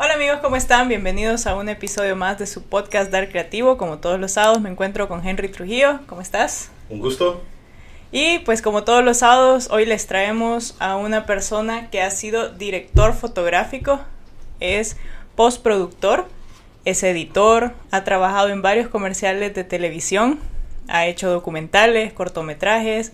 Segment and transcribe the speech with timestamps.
[0.00, 0.86] Hola amigos, ¿cómo están?
[0.88, 3.76] Bienvenidos a un episodio más de su podcast Dar Creativo.
[3.76, 5.98] Como todos los sábados me encuentro con Henry Trujillo.
[6.06, 6.70] ¿Cómo estás?
[6.88, 7.42] Un gusto.
[8.12, 12.50] Y pues como todos los sábados, hoy les traemos a una persona que ha sido
[12.50, 13.98] director fotográfico,
[14.60, 14.96] es
[15.34, 16.28] postproductor,
[16.84, 20.38] es editor, ha trabajado en varios comerciales de televisión,
[20.86, 23.12] ha hecho documentales, cortometrajes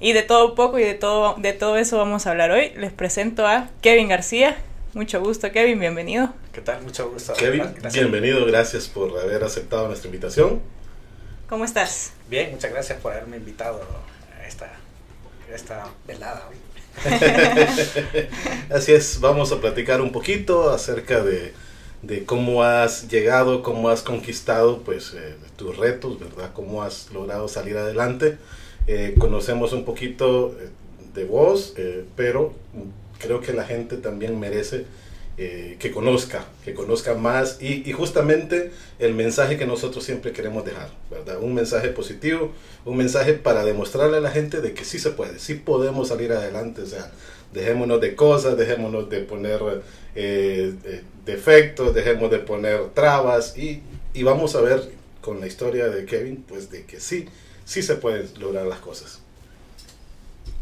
[0.00, 2.72] y de todo un poco y de todo, de todo eso vamos a hablar hoy.
[2.74, 4.56] Les presento a Kevin García.
[4.94, 6.32] Mucho gusto, Kevin, bienvenido.
[6.52, 6.80] ¿Qué tal?
[6.82, 7.32] Mucho gusto.
[7.32, 7.94] Kevin, gracias.
[7.94, 10.60] bienvenido, gracias por haber aceptado nuestra invitación.
[11.48, 12.12] ¿Cómo estás?
[12.30, 13.82] Bien, muchas gracias por haberme invitado
[14.40, 16.56] a esta, a esta velada hoy.
[18.72, 21.52] Así es, vamos a platicar un poquito acerca de,
[22.02, 26.52] de cómo has llegado, cómo has conquistado pues eh, tus retos, ¿verdad?
[26.54, 28.38] Cómo has logrado salir adelante.
[28.86, 30.68] Eh, conocemos un poquito eh,
[31.14, 32.54] de vos, eh, pero
[33.24, 34.84] creo que la gente también merece
[35.36, 40.90] eh, que conozca, que conozca más y, justamente el mensaje que nosotros siempre queremos dejar,
[41.10, 41.38] ¿verdad?
[41.42, 42.52] Un mensaje positivo,
[42.84, 46.30] un mensaje para demostrarle a la gente de que sí se puede, sí podemos salir
[46.30, 47.10] adelante, o sea,
[47.52, 49.60] dejémonos de cosas, dejémonos de poner
[50.14, 50.72] eh,
[51.26, 54.88] defectos, dejemos de poner trabas y, y vamos a ver
[55.20, 57.26] con la historia de Kevin, pues de que sí,
[57.64, 59.23] sí se pueden lograr las cosas.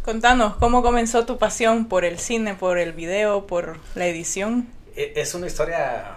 [0.05, 4.67] Contanos, ¿cómo comenzó tu pasión por el cine, por el video, por la edición?
[4.97, 6.17] E, Es una historia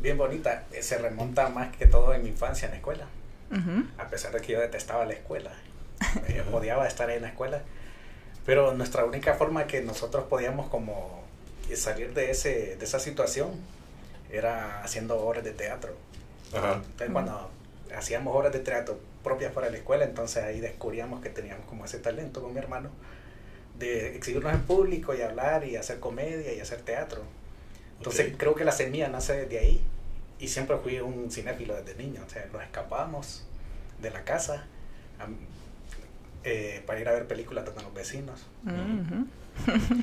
[0.00, 0.64] bien bonita.
[0.80, 3.04] Se remonta más que todo en mi infancia en la escuela.
[3.50, 3.86] Uh -huh.
[3.98, 5.50] A pesar de que yo detestaba la escuela.
[6.34, 7.60] Yo odiaba estar en la escuela.
[8.46, 11.22] Pero nuestra única forma que nosotros podíamos como
[11.74, 13.50] salir de, ese, de esa situación
[14.30, 15.92] era haciendo obras de teatro.
[16.52, 16.74] Uh -huh.
[16.76, 17.50] Entonces cuando
[17.96, 21.98] hacíamos obras de teatro propias para la escuela, entonces ahí descubríamos que teníamos como ese
[21.98, 22.90] talento con mi hermano
[23.78, 27.22] de exhibirnos en público y hablar y hacer comedia y hacer teatro.
[27.98, 28.36] Entonces okay.
[28.36, 29.84] creo que la semilla nace desde ahí
[30.38, 33.44] y siempre fui un cinéfilo desde niño, o sea, nos escapábamos
[34.00, 34.66] de la casa
[36.44, 38.40] eh, para ir a ver películas con los vecinos.
[38.64, 39.26] Uh -huh.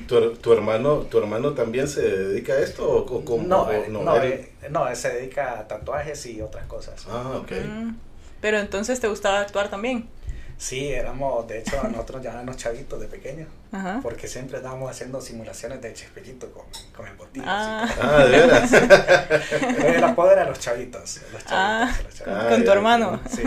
[0.06, 2.88] ¿Tu, ¿Tu, hermano, ¿Tu hermano también se dedica a esto?
[2.88, 6.66] O, o cómo, no, o, no, no, eh, no, se dedica a tatuajes y otras
[6.66, 7.06] cosas.
[7.08, 7.52] Ah, ok.
[7.52, 7.96] Mm.
[8.40, 10.08] Pero entonces te gustaba actuar también.
[10.56, 14.02] Sí, éramos, de hecho, nosotros ya éramos chavitos de pequeños, uh -huh.
[14.02, 17.46] porque siempre estábamos haciendo simulaciones de Chespirito con, con el botillo.
[17.48, 18.72] Ah, ah de veras.
[19.96, 21.20] el apodo era los chavitos.
[21.32, 22.24] Los chavitos, ah, los chavitos.
[22.24, 23.20] Con, ah, con tu hermano.
[23.30, 23.42] Sí.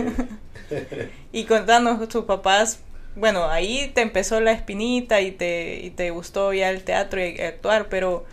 [1.32, 2.80] y contanos, tus papás,
[3.16, 7.40] bueno, ahí te empezó la espinita y te, y te gustó ya el teatro y
[7.40, 8.24] actuar, pero,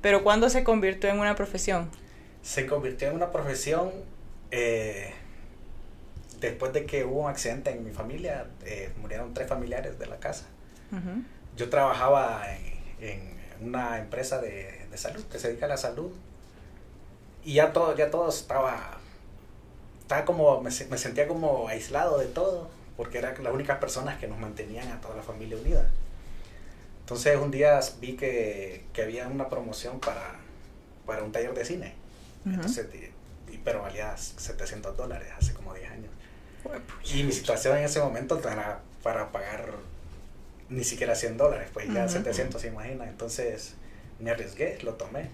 [0.00, 1.90] pero ¿cuándo se convirtió en una profesión?
[2.42, 3.90] Se convirtió en una profesión...
[4.50, 5.12] Eh,
[6.40, 10.18] después de que hubo un accidente en mi familia, eh, murieron tres familiares de la
[10.18, 10.46] casa.
[10.90, 11.24] Uh -huh.
[11.56, 12.44] Yo trabajaba
[13.00, 13.06] en,
[13.60, 16.10] en una empresa de, de, salud que se dedica a la salud
[17.44, 18.98] y ya todo, ya todo estaba,
[20.00, 24.28] estaba como, me, me, sentía como aislado de todo porque eran las únicas personas que
[24.28, 25.88] nos mantenían a toda la familia unida.
[27.00, 30.34] Entonces un día vi que, que había una promoción para,
[31.06, 31.94] para un taller de cine.
[32.44, 32.54] Uh -huh.
[32.56, 32.86] Entonces,
[33.64, 36.10] pero valía 700 dólares hace como 10 años.
[37.10, 39.70] Y mi situación en ese momento era para pagar
[40.68, 42.12] ni siquiera 100 dólares, pues ya uh -huh.
[42.12, 43.08] 700 se imagina.
[43.08, 43.76] Entonces
[44.18, 45.30] me arriesgué, lo tomé.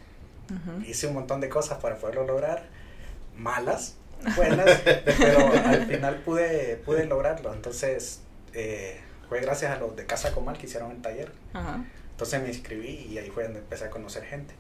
[0.51, 0.87] Uh -huh.
[0.87, 2.69] Hice un montón de cosas para poderlo lograr,
[3.37, 3.97] malas,
[4.37, 4.81] buenas,
[5.19, 7.53] pero al final pude, pude lograrlo.
[7.53, 8.21] Entonces
[8.55, 11.33] eh, fue gracias a los de Casa Comal que hicieron el taller.
[12.11, 14.55] Entonces me inscribí y ahí fue donde empecé a conocer gente.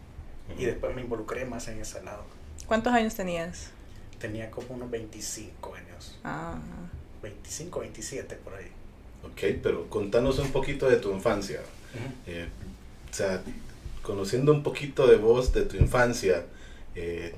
[0.58, 2.24] Y después me involucré más en ese lado.
[2.66, 3.70] ¿Cuántos años tenías?
[4.18, 6.18] tenía como unos 25 años.
[6.24, 6.58] Ah.
[7.22, 8.66] 25, 27 por ahí.
[9.24, 11.60] Ok, pero contanos un poquito de tu infancia.
[11.60, 12.32] Uh -huh.
[12.32, 12.48] eh,
[13.10, 13.42] o sea,
[14.02, 16.44] conociendo un poquito de vos, de tu infancia,
[16.94, 17.34] eh,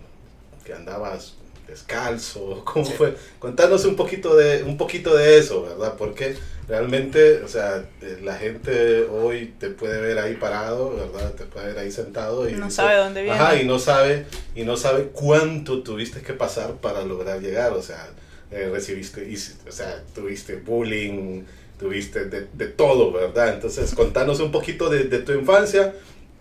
[0.64, 1.36] que andabas
[1.68, 2.94] descalzo, ¿cómo sí.
[2.96, 3.14] fue?
[3.38, 5.94] Contanos un poquito de un poquito de eso, ¿verdad?
[5.96, 6.34] Porque
[6.66, 11.32] realmente, o sea, eh, la gente hoy te puede ver ahí parado, ¿verdad?
[11.32, 13.38] Te puede ver ahí sentado y no dice, sabe dónde viene.
[13.38, 17.82] Ajá, y no sabe y no sabe cuánto tuviste que pasar para lograr llegar, o
[17.82, 18.08] sea,
[18.50, 19.28] eh, recibiste,
[19.68, 21.44] o sea, tuviste bullying,
[21.78, 23.54] tuviste de, de, todo, ¿verdad?
[23.54, 25.94] Entonces, contanos un poquito de, de tu infancia,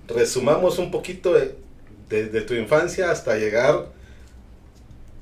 [0.07, 1.56] resumamos un poquito de,
[2.09, 3.96] de tu infancia hasta llegar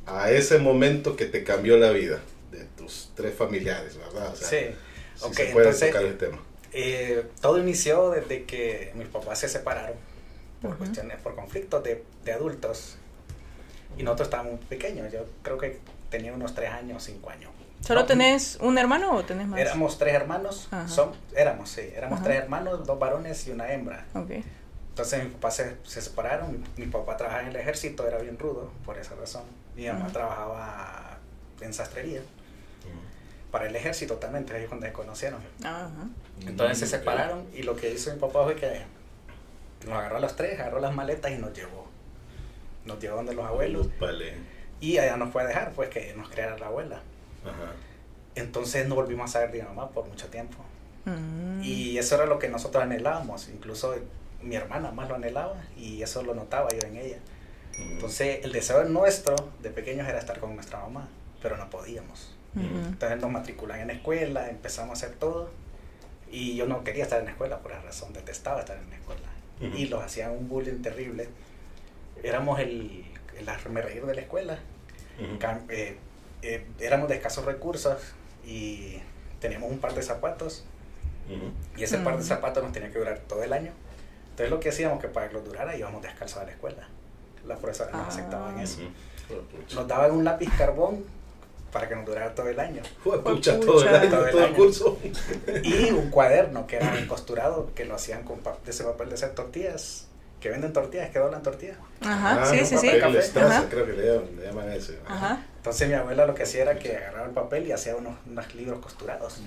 [0.07, 2.22] a ese momento que te cambió la vida
[2.52, 4.34] de tus tres familiares, ¿verdad?
[4.34, 4.75] O sea, sí,
[5.16, 6.40] si okay, se puede entonces, tocar el tema.
[6.74, 9.96] Eh, todo inició desde que mis papás se separaron
[10.62, 10.78] por uh -huh.
[10.78, 12.98] cuestiones, por conflictos de, de, adultos
[13.98, 15.80] y nosotros estábamos pequeños, yo creo que
[16.10, 17.52] tenía unos tres años, cinco años.
[17.81, 19.60] ¿Solo no, tenés un hermano o tenés más?
[19.60, 22.24] Éramos tres hermanos, son, éramos, sí, éramos -huh.
[22.24, 24.06] tres hermanos, dos varones y una hembra.
[24.13, 24.44] Okay.
[24.90, 28.72] Entonces mis papás se, se, separaron, mi papá trabajaba en el ejército, era bien rudo
[28.86, 29.44] por esa razón.
[29.75, 31.18] Mi mamá trabajaba
[31.62, 32.22] en sastrería.
[33.51, 35.39] Para el ejército también, entonces ahí cuando se conocieron.
[36.45, 38.81] Entonces se separaron y lo que hizo mi papá fue que
[39.86, 41.88] nos agarró a los tres, agarró las maletas y nos llevó.
[42.86, 43.88] Nos llevó donde los abuelos.
[44.81, 47.01] Y allá nos fue a dejar, pues que nos creara la abuela.
[48.36, 50.57] Entonces no volvimos a ver de mi mamá por mucho tiempo.
[51.06, 51.63] Mm.
[51.63, 53.48] Y eso era lo que nosotros anhelábamos.
[53.50, 53.95] Incluso
[54.42, 57.18] mi hermana más lo anhelaba y eso lo notaba yo en ella.
[57.77, 61.10] Entonces el deseo nuestro de pequeños era estar con nuestra mamá,
[61.42, 62.36] pero no podíamos.
[62.56, 65.50] Entonces nos matriculan en la escuela, empezamos a hacer todo.
[66.31, 68.95] Y yo no quería estar en la escuela por la razón, detestaba estar en la
[68.95, 69.22] escuela.
[69.77, 71.30] Y los hacían un bullying terrible.
[72.24, 73.06] Éramos el,
[73.38, 74.60] el reír de la escuela.
[75.69, 75.98] Eh,
[76.42, 78.01] eh, éramos de escasos recursos
[78.45, 79.00] y
[79.39, 80.66] teníamos un par de zapatos.
[81.75, 83.71] Y ese par de zapatos nos tenía que durar todo el año.
[84.31, 86.88] Entonces lo que hacíamos que para que los durara íbamos descalzos a la escuela.
[87.47, 88.80] Las profesoras nos aceptaban eso.
[89.74, 91.03] Nos daban un lápiz carbón
[91.75, 92.81] para que nos durara todo el año.
[93.03, 94.97] Fue pucha, todo el año, todo, el, curso.
[95.63, 99.31] Y un cuaderno que era costurado, que lo hacían con de ese papel de hacer
[99.31, 100.07] tortillas,
[100.39, 101.75] que venden tortillas, que doblan tortillas.
[102.00, 102.88] Ajá, ah, sí, sí, sí.
[102.88, 105.00] creo que le llaman, ese.
[105.06, 105.44] Ajá.
[105.57, 108.56] Entonces mi abuela lo que hacía era que agarraba el papel y hacía unos, unos
[108.56, 109.42] libros costurados.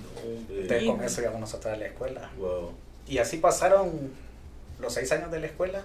[0.49, 2.29] Entonces con eso íbamos nosotros a la escuela.
[2.37, 2.73] Wow.
[3.07, 4.11] Y así pasaron
[4.79, 5.83] los seis años de la escuela.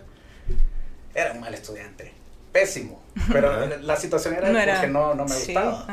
[1.15, 2.25] Era un mal estudiante
[2.55, 3.03] pésimo.
[3.33, 5.87] Pero la situación era, porque no, no me gustaba.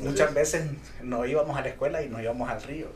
[0.00, 0.64] Muchas veces
[1.02, 2.88] no íbamos a la escuela y nos íbamos al río.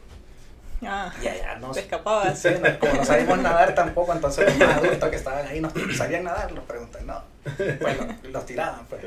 [0.82, 2.38] Ah, y allá nos, escapabas.
[2.38, 2.48] Sí,
[2.80, 6.64] como no sabíamos nadar tampoco, entonces los adultos que estaban ahí no sabían nadar, los
[6.64, 7.22] preguntan, no.
[7.80, 9.02] Pues los, tiraban, pues.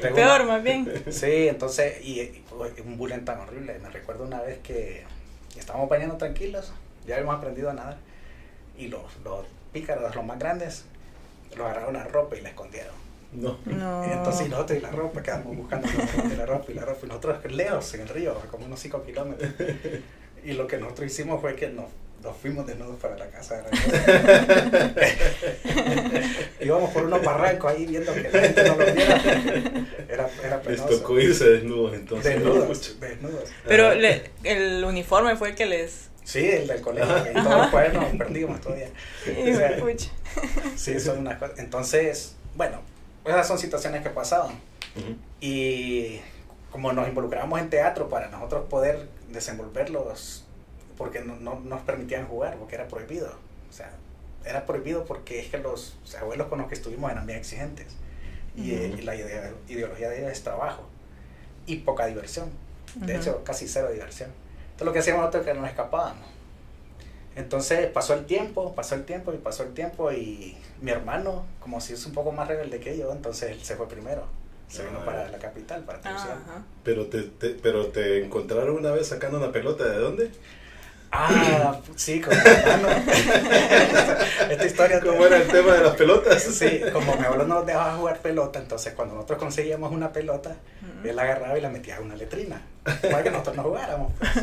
[0.00, 1.04] Peor, más bien.
[1.08, 2.42] Sí, entonces, y,
[2.84, 3.78] un bullying tan horrible.
[3.78, 5.04] Me recuerdo una vez que
[5.56, 6.72] estábamos bañando tranquilos,
[7.06, 7.96] ya habíamos aprendido a nadar,
[8.76, 10.84] y los, los pícaros, los más grandes,
[11.56, 12.94] lo agarraron la ropa y la escondieron.
[13.32, 13.58] No.
[13.66, 15.88] Entonces nosotros y la ropa quedamos buscando
[16.36, 19.50] la ropa y la ropa y nosotros lejos en el río, como unos 5 kilómetros.
[20.44, 21.86] Y lo que nosotros hicimos fue que nos,
[22.22, 23.64] nos fuimos desnudos para la casa.
[26.60, 29.22] Íbamos por unos barrancos ahí viendo que la gente no lo viera.
[30.08, 30.88] Era, era penoso.
[30.88, 32.34] Les tocó irse desnudos entonces.
[32.34, 33.50] Desnudos, desnudos.
[33.66, 37.16] Pero le, el uniforme fue el que les Sí, el del colegio.
[37.30, 38.88] Y todo el cuaderno perdimos todavía.
[40.74, 41.56] sí, son unas cosas.
[41.60, 42.80] Entonces, bueno,
[43.24, 44.56] esas son situaciones que pasaban.
[45.40, 46.20] Y
[46.72, 50.44] como nos involucrábamos en teatro para nosotros poder desenvolverlos,
[50.98, 53.30] porque no, no, nos permitían jugar, porque era prohibido.
[53.70, 53.92] O sea,
[54.44, 57.86] era prohibido porque es que los abuelos con los que estuvimos eran bien exigentes.
[58.56, 60.88] Y, eh, la ideología de ellos es trabajo
[61.66, 62.50] y poca diversión.
[62.96, 64.30] De hecho, casi cero diversión.
[64.76, 66.26] Entonces lo que hacíamos nosotros es que nos escapábamos.
[67.34, 71.80] Entonces pasó el tiempo, pasó el tiempo y pasó el tiempo y mi hermano, como
[71.80, 74.26] si es un poco más rebelde que yo, entonces él se fue primero.
[74.68, 76.42] Se vino ah, para la capital, para Tucson.
[76.84, 77.22] Pero te,
[77.62, 80.30] pero te encontraron una vez sacando una pelota, ¿de dónde?
[81.10, 82.88] Ah, sí, con mi hermano.
[84.50, 85.00] Esta historia.
[85.00, 86.42] ¿Cómo era el tema de las pelotas?
[86.42, 90.56] Sí, como mi abuelo no nos dejaba jugar pelota, entonces cuando nosotros conseguíamos una pelota,
[91.08, 92.62] él la agarraba y la metía en una letrina.
[92.84, 94.12] Para que nosotros no jugáramos.
[94.18, 94.36] Pues.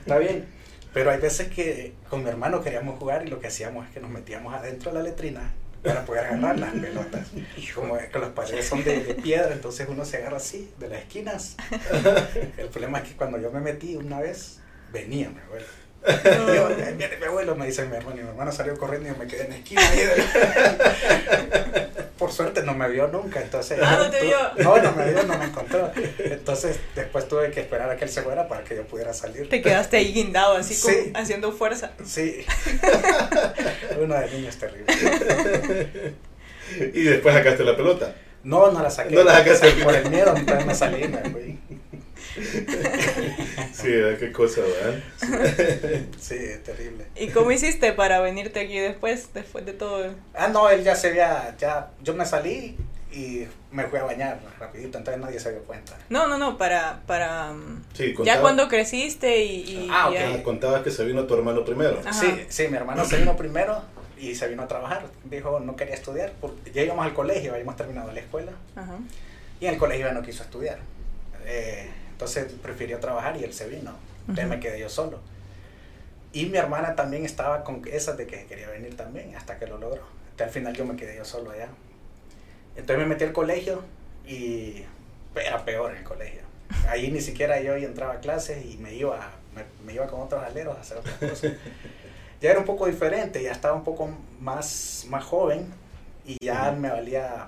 [0.00, 0.46] Está bien.
[0.92, 4.00] Pero hay veces que con mi hermano queríamos jugar y lo que hacíamos es que
[4.00, 5.52] nos metíamos adentro de la letrina
[5.82, 7.28] para poder agarrar las pelotas.
[7.56, 11.00] Y como que las paredes son de, piedra, entonces uno se agarra así, de las
[11.00, 11.56] esquinas.
[12.56, 14.60] El problema es que cuando yo me metí una vez,
[14.92, 15.30] venía
[16.06, 16.76] mi abuelo.
[16.96, 19.44] mi, abuelo me dice mi hermano, y mi hermano salió corriendo y yo me quedé
[19.44, 19.82] en la esquina.
[22.18, 23.78] Por suerte no me vio nunca, entonces...
[23.80, 24.36] Ah, no te vio.
[24.58, 25.92] No, no me vio, no me encontró.
[26.18, 29.48] Entonces después tuve que esperar a que él se fuera para que yo pudiera salir.
[29.48, 31.92] Te quedaste ahí guindado, así como haciendo fuerza.
[32.04, 32.44] Sí.
[34.00, 34.92] Uno de niños terrible.
[36.92, 38.14] ¿Y después sacaste la pelota?
[38.42, 39.14] No, no la saqué.
[39.14, 39.70] No la sacaste.
[39.84, 41.58] Por el miedo, entonces me salí, me fui.
[43.72, 45.00] Sí, qué cosa, ¿verdad?
[46.18, 47.06] Sí, es terrible.
[47.16, 50.14] ¿Y cómo hiciste para venirte aquí después, después de todo?
[50.34, 52.76] Ah, no, él ya se había, ya, yo me salí
[53.12, 55.96] y me fui a bañar rapidito, entonces nadie se dio cuenta.
[56.08, 57.54] No, no, no, para, para,
[57.94, 59.88] sí, ya cuando creciste y...
[59.90, 60.42] ah, ok.
[60.42, 62.00] Contabas que se vino tu hermano primero.
[62.12, 63.82] Sí, sí, mi hermano se vino primero
[64.18, 65.06] y se vino a trabajar.
[65.24, 68.52] Dijo, no quería estudiar, porque ya íbamos al colegio, habíamos terminado la escuela.
[68.76, 68.98] Ajá.
[69.60, 70.78] Y en el colegio ya no quiso estudiar.
[71.44, 73.92] Eh, entonces prefirió trabajar y él se vino.
[74.22, 75.20] Entonces me quedé yo solo.
[76.32, 79.78] Y mi hermana también estaba con esas de que quería venir también, hasta que lo
[79.78, 80.02] logró.
[80.30, 81.68] Entonces al final yo me quedé yo solo allá.
[82.74, 83.84] Entonces me metí al colegio
[84.26, 84.82] y
[85.36, 86.40] era peor en el colegio.
[86.88, 89.30] Ahí ni siquiera yo entraba a clases y me iba,
[89.84, 91.52] me, iba con otros aleros a hacer otras cosas.
[92.40, 94.10] ya era un poco diferente, ya estaba un poco
[94.40, 95.72] más, más joven
[96.26, 97.46] y ya me valía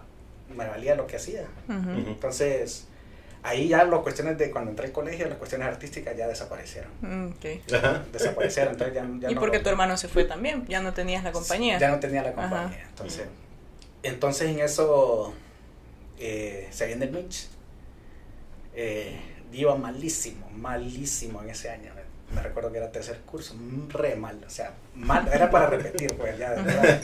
[0.54, 1.48] me valía lo que hacía.
[1.68, 2.86] Entonces,
[3.42, 6.90] ahí ya las cuestiones de cuando entré al colegio, las cuestiones artísticas ya desaparecieron.
[7.00, 7.30] Mm,
[8.12, 11.78] desaparecieron, entonces ya, Y porque tu hermano se fue también, ya no tenías la compañía.
[11.78, 13.26] Ya no tenía la compañía, entonces.
[14.02, 15.34] Entonces en eso
[16.18, 17.48] eh, se viene el Mitch.
[18.74, 19.18] Eh,
[19.52, 21.92] iba malísimo, malísimo en ese año
[22.34, 23.54] me recuerdo que era tercer curso,
[23.88, 27.00] re mal, o sea, mal, era para repetir, pues ya, de verdad.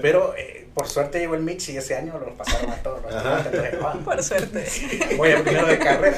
[0.00, 3.14] Pero eh, por suerte llegó el Mitch y ese año lo pasaron a todos los
[3.14, 3.76] estudiantes.
[4.04, 4.66] por suerte.
[5.16, 6.16] Voy a primero de carrera.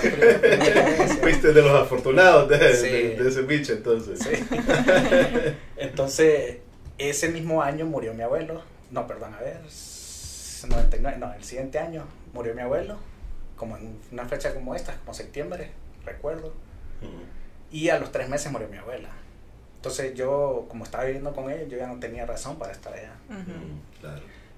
[1.20, 4.18] Fuiste de los afortunados de, de, ese Mitch entonces.
[4.18, 4.44] Sí.
[5.76, 6.58] Entonces,
[6.98, 9.60] ese mismo año murió mi abuelo, no, perdón, a ver,
[10.68, 12.98] 99, no, el siguiente año murió mi abuelo,
[13.56, 15.70] como en una fecha como esta, como septiembre,
[16.04, 16.52] recuerdo.
[17.70, 19.10] Y a los tres meses murió mi abuela.
[19.76, 23.12] Entonces yo, como estaba viviendo con ella, yo ya no tenía razón para estar allá.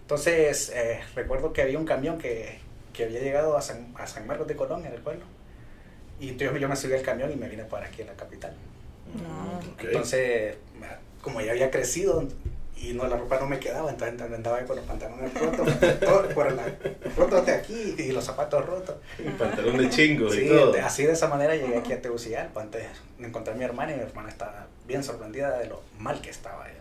[0.03, 2.59] Entonces eh, recuerdo que había un camión que,
[2.93, 5.25] que había llegado a San, a San, Marcos de Colón, en el pueblo.
[6.21, 8.55] Y entonces yo me subí al camión y me vine para aquí a la capital.
[9.25, 10.57] Ah, entonces,
[11.23, 12.27] como ya había crecido,
[12.81, 15.69] y no la ropa no me quedaba, entonces andaba con los pantalones rotos,
[16.35, 16.75] por la,
[17.17, 18.97] rotos de aquí y los zapatos rotos.
[19.19, 20.75] Y pantalón de chingo y todo.
[20.83, 22.87] así de esa manera llegué aquí a Tegucigalpa, antes
[23.19, 26.67] encontré a mi hermana y mi hermana estaba bien sorprendida de lo mal que estaba
[26.69, 26.79] yo.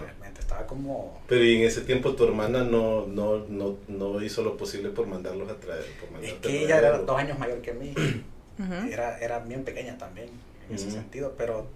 [0.00, 1.22] Realmente estaba como...
[1.28, 5.06] Pero y en ese tiempo tu hermana no, no, no, no hizo lo posible por
[5.06, 5.84] mandarlos a traer.
[6.00, 7.94] Por es que ella era dos años mayor que mí.
[8.90, 10.30] era, era bien pequeña también
[10.68, 11.66] en ese sentido, pero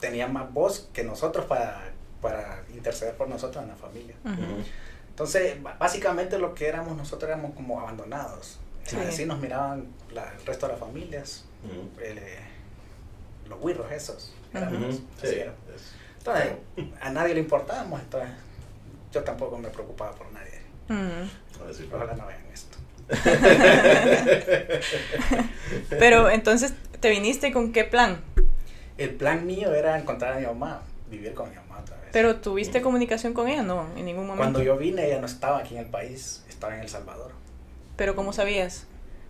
[0.00, 4.14] tenía más voz que nosotros para para interceder por nosotros en la familia.
[5.10, 8.58] Entonces, básicamente lo que éramos nosotros éramos como abandonados.
[9.06, 11.44] Así nos miraban el resto de las familias,
[12.00, 12.38] eh,
[13.48, 14.32] los huirros esos.
[16.18, 16.52] Entonces,
[17.00, 18.30] a nadie le importábamos, entonces
[19.12, 20.62] yo tampoco me preocupaba por nadie.
[21.92, 22.78] Ojalá no vean esto.
[25.90, 28.20] Pero entonces, ¿te viniste con qué plan?
[28.98, 31.82] El plan mío era encontrar a mi mamá, vivir con mi mamá.
[32.12, 33.62] ¿Pero tuviste comunicación con ella?
[33.62, 34.42] No, en ningún momento.
[34.42, 37.32] Cuando yo vine, ella no estaba aquí en el país, estaba en El Salvador.
[37.96, 38.86] ¿Pero cómo sabías?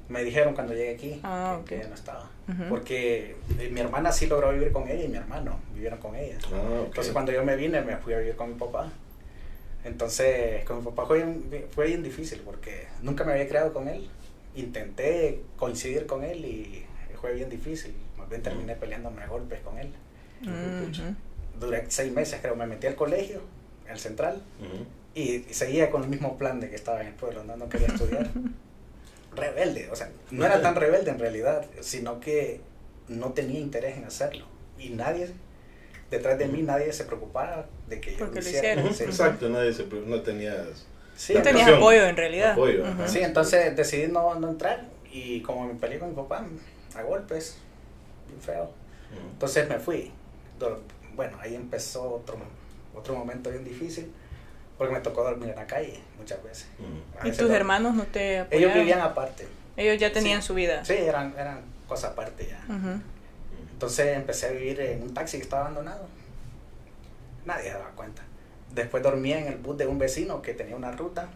[0.09, 2.29] Me dijeron cuando llegué aquí ah, que, ella no estaba.
[2.69, 6.39] Porque eh, mi hermana sí logró vivir con ella y mi hermano vivieron con ella.
[6.53, 8.91] Ah, Entonces cuando yo me vine, me fui a vivir con mi papá.
[9.85, 11.25] Entonces con mi papá fue,
[11.71, 14.11] fue bien difícil porque nunca me había creado con él.
[14.57, 16.85] Intenté coincidir con él y
[17.21, 17.95] fue bien difícil.
[18.19, 19.93] Más bien terminé peleándome a golpes con él
[21.59, 23.41] duré seis meses, creo, me metí al colegio,
[23.89, 24.43] al central,
[25.15, 27.89] y, seguía con el mismo plan de que estaba en el pueblo, no, no quería
[27.89, 28.29] estudiar.
[29.35, 32.61] rebelde, o sea, no era tan rebelde en realidad, sino que
[33.09, 34.45] no tenía interés en hacerlo.
[34.79, 35.31] Y nadie,
[36.11, 38.83] detrás de mí, nadie se preocupaba de que yo lo hiciera.
[38.83, 40.67] Exacto, nadie se, no tenía
[41.17, 42.57] Sí, no tenías apoyo en realidad.
[43.07, 46.45] sí, entonces decidí no, no, entrar y como me peleé con mi papá
[46.95, 47.59] a golpes,
[48.29, 48.71] bien feo.
[49.33, 50.11] Entonces me fui
[51.15, 52.37] bueno, ahí empezó otro,
[52.95, 54.13] otro momento bien difícil,
[54.79, 56.67] porque me tocó dormir en la calle muchas veces.
[57.25, 58.71] ¿Y tus hermanos no te apoyaron?
[58.71, 59.47] Ellos vivían aparte.
[59.77, 60.85] Ellos ya tenían su vida.
[60.85, 62.63] Sí, eran, eran cosas aparte ya.
[63.73, 66.07] Entonces empecé a vivir en un taxi que estaba abandonado.
[67.45, 68.23] Nadie se daba cuenta.
[68.75, 71.29] Después dormía en el bus de un vecino que tenía una ruta.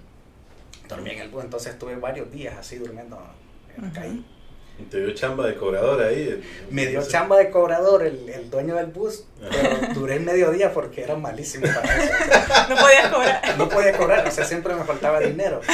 [0.88, 3.18] Dormía en el bus, entonces estuve varios días así durmiendo
[3.76, 4.23] en la calle.
[4.90, 6.42] ¿Te dio chamba de cobrador ahí?
[6.71, 11.02] Me dio chamba de cobrador el, el dueño del bus, pero duré medio día porque
[11.02, 12.12] era malísimo para eso.
[12.68, 13.59] no podías cobrar.
[13.59, 15.62] No podía cobrar, o sea, siempre me faltaba dinero.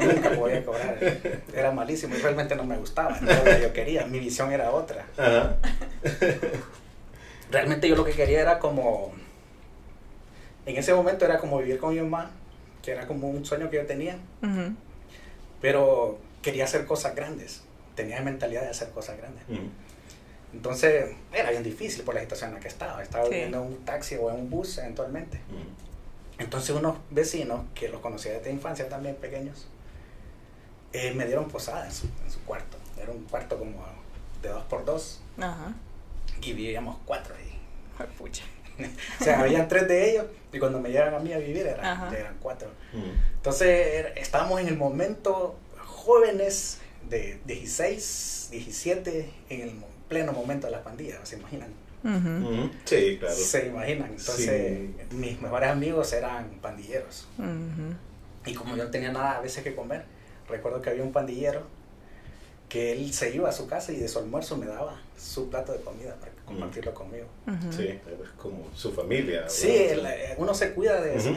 [0.00, 0.98] Nunca podía cobrar.
[1.54, 4.06] Era malísimo y realmente no me gustaba, no lo que yo quería.
[4.06, 5.06] Mi visión era otra.
[7.50, 9.14] Realmente yo lo que quería era como...
[10.66, 12.30] En ese momento era como vivir con mi mamá,
[12.82, 14.18] que era como un sueño que yo tenía.
[15.60, 17.62] Pero quería hacer cosas grandes,
[17.94, 19.44] tenía mentalidad de hacer cosas grandes.
[20.52, 23.02] Entonces era bien difícil por la situación en la que estaba.
[23.02, 25.40] Estaba viviendo en un taxi o en un bus eventualmente.
[26.38, 29.68] Entonces unos vecinos, que los conocía desde infancia también pequeños,
[30.92, 32.78] eh, me dieron posada en su, en su, cuarto.
[33.00, 33.84] Era un cuarto como
[34.42, 35.20] de dos por dos.
[36.42, 38.06] Y vivíamos cuatro ahí.
[38.16, 38.44] Pucha.
[39.20, 42.14] o sea, habían tres de ellos y cuando me llegan a mí a vivir eran,
[42.14, 42.70] eran cuatro.
[43.34, 45.58] Entonces estábamos en el momento
[46.00, 46.78] jóvenes
[47.08, 49.72] de 16, 17 en el
[50.08, 51.72] pleno momento de la pandilla, ¿se imaginan?
[52.84, 53.34] Sí, claro.
[53.34, 54.10] Se imaginan.
[54.10, 57.28] Entonces, mis mejores amigos eran pandilleros.
[58.46, 60.04] Y como yo no tenía nada a veces que comer,
[60.48, 61.66] recuerdo que había un pandillero
[62.70, 65.72] que él se iba a su casa y de su almuerzo me daba su plato
[65.72, 67.26] de comida para compartirlo conmigo.
[67.70, 69.48] Sí, es como su familia.
[69.48, 71.34] Sí, eh, uno se cuida de, ese.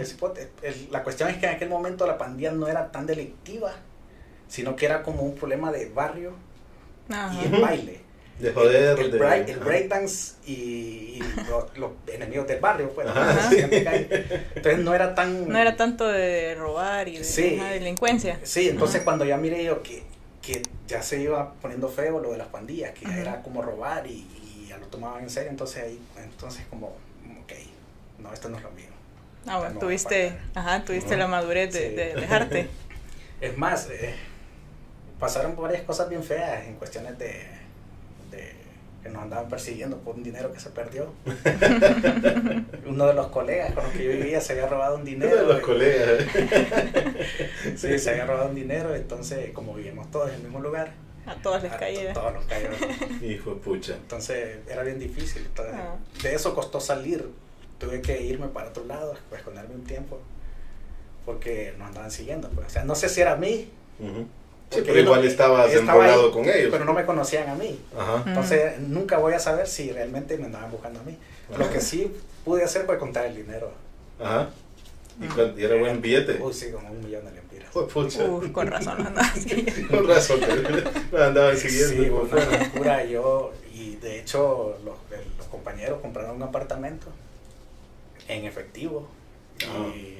[0.91, 3.73] La cuestión es que en aquel momento la pandilla no era tan delictiva,
[4.53, 6.33] sino que era como un problema de barrio
[7.09, 8.03] y el baile.
[8.39, 9.55] De joder, el, de...
[9.57, 11.19] breakdance y,
[11.75, 13.07] los, enemigos del barrio, pues.
[14.55, 15.47] Entonces no era tan...
[15.47, 18.39] No era tanto de robar y de delincuencia.
[18.43, 20.03] Sí, entonces cuando ya miré yo que
[20.43, 24.27] que ya se iba poniendo feo lo de las pandillas, que era como robar y,
[24.67, 27.53] ya lo tomaban en serio, entonces ahí, entonces como, ok,
[28.19, 28.89] no, esto no es lo mío.
[29.47, 32.67] Ah, bueno, tuviste, ajá, tuviste la madurez de, dejarte.
[33.41, 34.15] es más, eh,
[35.23, 37.63] pasaron por varias cosas bien feas en cuestiones de
[39.01, 41.13] que nos andaban persiguiendo por un dinero que se perdió.
[42.85, 45.31] Uno de los colegas con los que yo vivía se había robado un dinero.
[45.33, 46.23] Uno de los colegas.
[47.77, 50.93] sí, se había robado un dinero, entonces como vivíamos todos en el mismo lugar.
[51.25, 52.11] A todos les caía.
[52.11, 52.69] A todos los caía.
[53.21, 53.95] Hijo de pucha.
[53.95, 55.49] Entonces era bien difícil.
[55.57, 55.95] Ah.
[56.21, 57.29] De eso costó salir.
[57.79, 60.19] Tuve que irme para otro lado, esconderme un tiempo.
[61.25, 62.49] Porque nos andaban siguiendo.
[62.49, 62.67] Pues.
[62.67, 63.69] O sea, no sé si era a mí.
[64.73, 66.69] Sí, pero igual estabas estaba con ellos.
[66.71, 67.79] Pero no me conocían a mí.
[68.25, 71.17] Entonces nunca voy a saber si realmente me andaban buscando a mí.
[71.57, 72.11] Lo que sí
[72.45, 73.71] pude hacer fue contar el dinero.
[74.19, 74.49] Ajá.
[75.21, 76.39] ¿Y, era buen billete?
[76.41, 77.75] Uy, sí, como un millón de lempiras.
[77.75, 77.93] Uf,
[78.51, 78.97] con razón
[79.35, 79.87] siguiendo.
[79.89, 80.39] con razón,
[81.11, 82.23] me andaban siguiendo.
[82.23, 83.05] Sí, fue una locura.
[83.05, 84.95] Yo, y de hecho, los,
[85.37, 87.07] los compañeros compraron un apartamento
[88.27, 89.07] en efectivo.
[89.95, 90.17] Y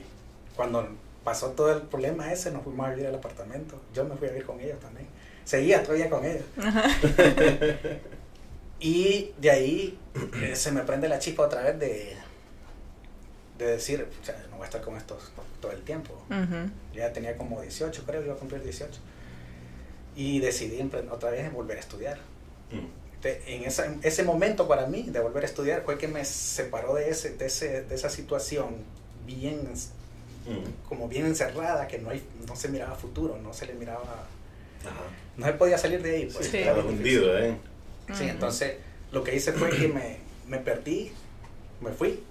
[0.55, 0.87] cuando
[1.23, 3.81] pasó todo el problema ese, nos fuimos a vivir al apartamento.
[3.93, 5.07] Yo me fui a vivir con ellos también.
[5.45, 6.45] Seguía todavía con ellos.
[8.79, 9.99] y de ahí
[10.41, 12.15] eh, se me prende la chispa otra vez de,
[13.57, 16.13] de decir, o sea, no voy a estar con estos todo el tiempo.
[16.93, 18.99] Ya tenía como 18, creo, iba a cumplir 18.
[20.15, 22.17] Y decidí otra vez volver a estudiar.
[22.71, 23.03] Mm.
[23.25, 23.63] En
[24.03, 27.45] ese momento para mí de volver a estudiar fue que me separó de, ese, de,
[27.45, 28.75] ese, de esa situación
[29.25, 29.65] bien
[30.87, 34.27] como bien encerrada, que no, hay, no se miraba futuro, no se le miraba...
[35.37, 36.29] No se podía salir de ahí.
[36.31, 37.55] Pues, sí, estaba hundido, ¿eh?
[38.13, 38.75] Sí, entonces
[39.11, 40.17] lo que hice fue que me,
[40.47, 41.11] me perdí,
[41.79, 42.21] me fui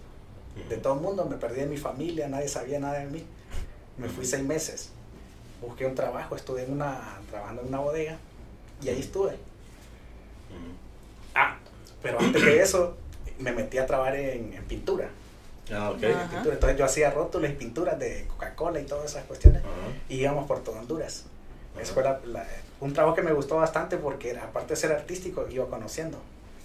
[0.68, 3.24] de todo el mundo, me perdí de mi familia, nadie sabía nada de mí.
[3.96, 4.90] Me fui seis meses,
[5.60, 8.18] busqué un trabajo, estuve en una, trabajando en una bodega
[8.82, 9.36] y ahí estuve.
[11.34, 11.56] Ah,
[12.02, 12.96] pero antes de eso
[13.38, 15.08] me metí a trabajar en, en pintura.
[15.70, 16.02] Ah, ok.
[16.44, 19.62] Entonces yo hacía rótulos y pinturas de Coca-Cola y todas esas cuestiones.
[20.08, 21.24] Y íbamos por todo Honduras.
[21.80, 22.04] Eso fue
[22.80, 26.18] un trabajo que me gustó bastante porque aparte de ser artístico, iba conociendo.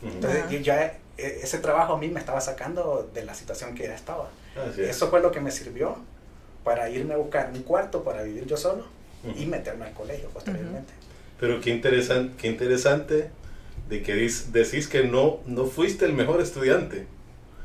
[0.03, 3.95] Entonces ya e, ese trabajo a mí me estaba sacando de la situación que ya
[3.95, 4.29] estaba.
[4.77, 5.97] Eso fue lo que me sirvió
[6.63, 8.85] para irme a buscar un cuarto para vivir yo solo
[9.35, 10.93] y meterme al colegio posteriormente.
[11.39, 13.29] Pero qué interesante, qué interesante
[13.89, 17.07] de que decís que no, no fuiste el mejor estudiante.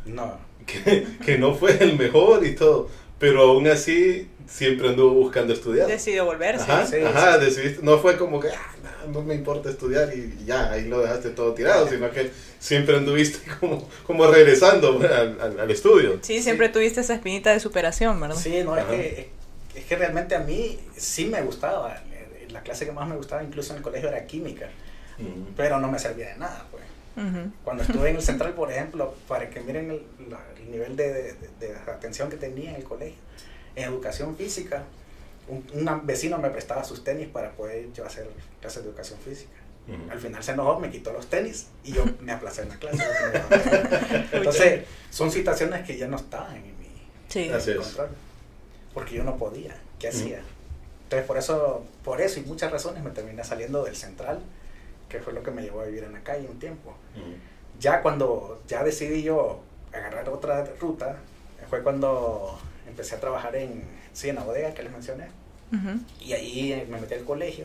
[0.05, 5.53] No que, que, no fue el mejor y todo, pero aún así siempre anduvo buscando
[5.53, 5.87] estudiar.
[5.87, 6.71] Decidió volverse.
[6.71, 8.75] Ajá, ajá decidiste, no fue como que ah,
[9.09, 13.39] no, me importa estudiar y ya, ahí lo dejaste todo tirado, sino que siempre anduviste
[13.61, 16.19] como, como regresando al, al, estudio.
[16.23, 18.37] Sí, siempre tuviste esa espinita de superación, ¿verdad?
[18.37, 19.31] Sí, no, es que,
[19.75, 22.03] es que realmente a mí sí me gustaba,
[22.51, 24.69] la clase que más me gustaba incluso en el colegio era química,
[25.57, 26.83] pero no me servía de nada, pues.
[27.65, 30.03] Cuando estuve en el central, por ejemplo, para que miren el,
[30.71, 31.35] nivel de,
[31.87, 33.19] atención que tenía en el colegio,
[33.77, 34.85] en educación física,
[35.49, 38.29] un, vecino me prestaba sus tenis para poder yo hacer
[38.61, 39.51] clases de educación física.
[40.11, 43.03] Al final se enojó, me quitó los tenis y yo me aplacé en la clase.
[44.33, 48.09] Entonces, son situaciones que ya no estaban en mi control.
[48.95, 49.77] Porque yo no podía.
[49.99, 50.41] ¿Qué hacía?
[51.05, 54.41] Entonces, por eso, por eso y muchas razones me terminé saliendo del central
[55.13, 56.95] que fue lo que me llevó a vivir en la calle un tiempo.
[57.79, 59.61] Ya cuando ya decidí yo
[59.93, 61.17] agarrar otra ruta,
[61.69, 65.29] fue cuando empecé a trabajar en, sí, en la bodega que les mencioné.
[66.21, 67.65] Y ahí me metí al colegio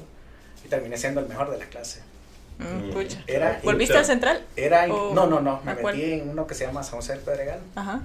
[0.63, 2.01] y terminé siendo el mejor de la clase.
[2.57, 4.41] Mm, era, ¿Volviste al central?
[4.55, 7.59] Era no, no, no, me metí en uno que se llama San José del Pedregal.
[7.75, 8.01] Ajá.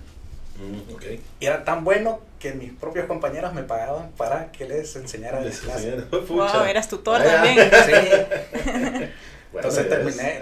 [0.59, 5.41] Mm, y era tan bueno que mis propios compañeros me pagaban para que les enseñara
[5.41, 6.05] les clase.
[6.29, 7.59] Wow, eras tutor también.
[7.71, 9.09] Sí.
[9.55, 10.41] Entonces terminé,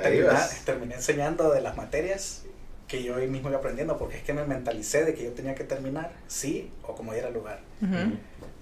[0.64, 2.44] terminé, enseñando de las materias
[2.90, 5.54] que yo hoy mismo iba aprendiendo, porque es que me mentalicé de que yo tenía
[5.54, 7.60] que terminar, sí o como diera lugar.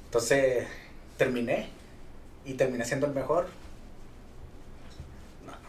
[0.05, 0.67] Entonces
[1.17, 1.69] terminé
[2.45, 3.47] y terminé siendo el mejor.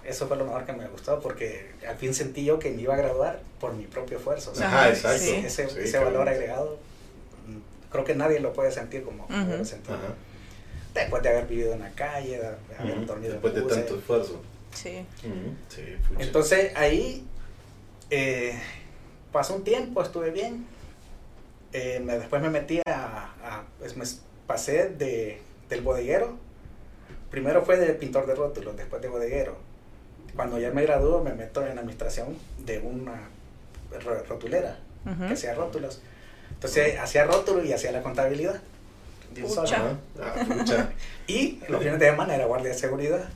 [0.04, 2.94] eso fue lo mejor que me gustó, porque al fin sentí yo que me iba
[2.96, 4.52] a graduar por mi propio esfuerzo.
[4.60, 5.24] Ajá, exacto.
[5.24, 6.80] Ese, ese valor agregado,
[7.92, 9.92] creo que nadie lo puede sentir como yo lo sentí.
[10.94, 13.80] después de haber vivido en la calle, de haber Ujú, dormido Después de en buses.
[13.86, 14.42] tanto esfuerzo.
[14.74, 15.06] Sí.
[15.70, 15.84] Sí.
[16.18, 17.26] Entonces ahí
[18.10, 18.60] eh,
[19.32, 20.66] pasó un tiempo, estuve bien.
[21.74, 24.06] Eh, me- después me metí a, a- pues me
[24.48, 26.38] pasé de, del bodeguero.
[27.30, 29.58] Primero fue de pintor de rótulos, después de bodeguero.
[30.36, 33.30] Cuando ya me graduó me meto en administración de una
[34.04, 35.28] ro- rotulera Ujú.
[35.28, 36.02] que hacía rótulos.
[36.52, 38.60] Entonces hacía rótulos y hacía la contabilidad.
[39.40, 39.68] Pucha.
[39.68, 39.98] solo.
[40.22, 40.34] Ajá.
[40.36, 40.90] Ah, pucha.
[41.28, 43.30] Y los fines de semana era guardia de seguridad.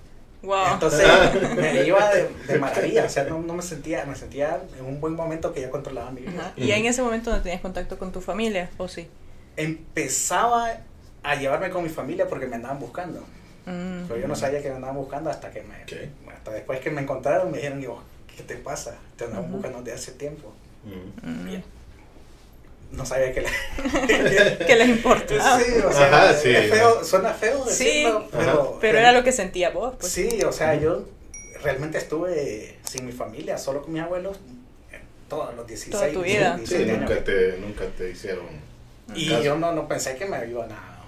[0.44, 0.74] Wow.
[0.74, 1.08] Entonces
[1.56, 5.00] me iba de, de maravilla, o sea, no, no me sentía, me sentía en un
[5.00, 6.48] buen momento que ya controlaba mi vida.
[6.48, 6.54] Ajá.
[6.58, 9.08] Y en ese momento no tenías contacto con tu familia, ¿o sí?
[9.56, 10.78] Empezaba
[11.24, 13.22] a llevarme con mi familia porque me andaban buscando.
[13.66, 14.06] Mm.
[14.08, 16.34] Pero yo no sabía que me andaban buscando hasta que me, Ok.
[16.36, 18.04] hasta después que me encontraron me dijeron, digo,
[18.36, 18.96] ¿qué te pasa?
[19.16, 20.54] Te andaban buscando desde hace tiempo.
[20.86, 21.30] Ujú.
[21.30, 21.64] Mm.
[22.94, 23.50] No sabía que la...
[24.66, 25.60] ¿Qué les importa?
[25.60, 27.86] sí, o sea, Ajá, sí, es feo, suena feo Sí.
[27.86, 28.78] decirlo, pero...
[28.80, 30.12] Pero era lo que sentía vos, pues.
[30.12, 31.04] Sí, o sea, yo
[31.64, 34.38] realmente estuve sin mi familia, solo con mis abuelos,
[35.28, 36.56] todos los 16, Toda tu vida.
[36.58, 37.10] 17 Sí, años.
[37.10, 38.46] nunca te, nunca te hicieron.
[39.16, 39.42] Y caso.
[39.44, 41.00] yo no, no pensé que me iban a,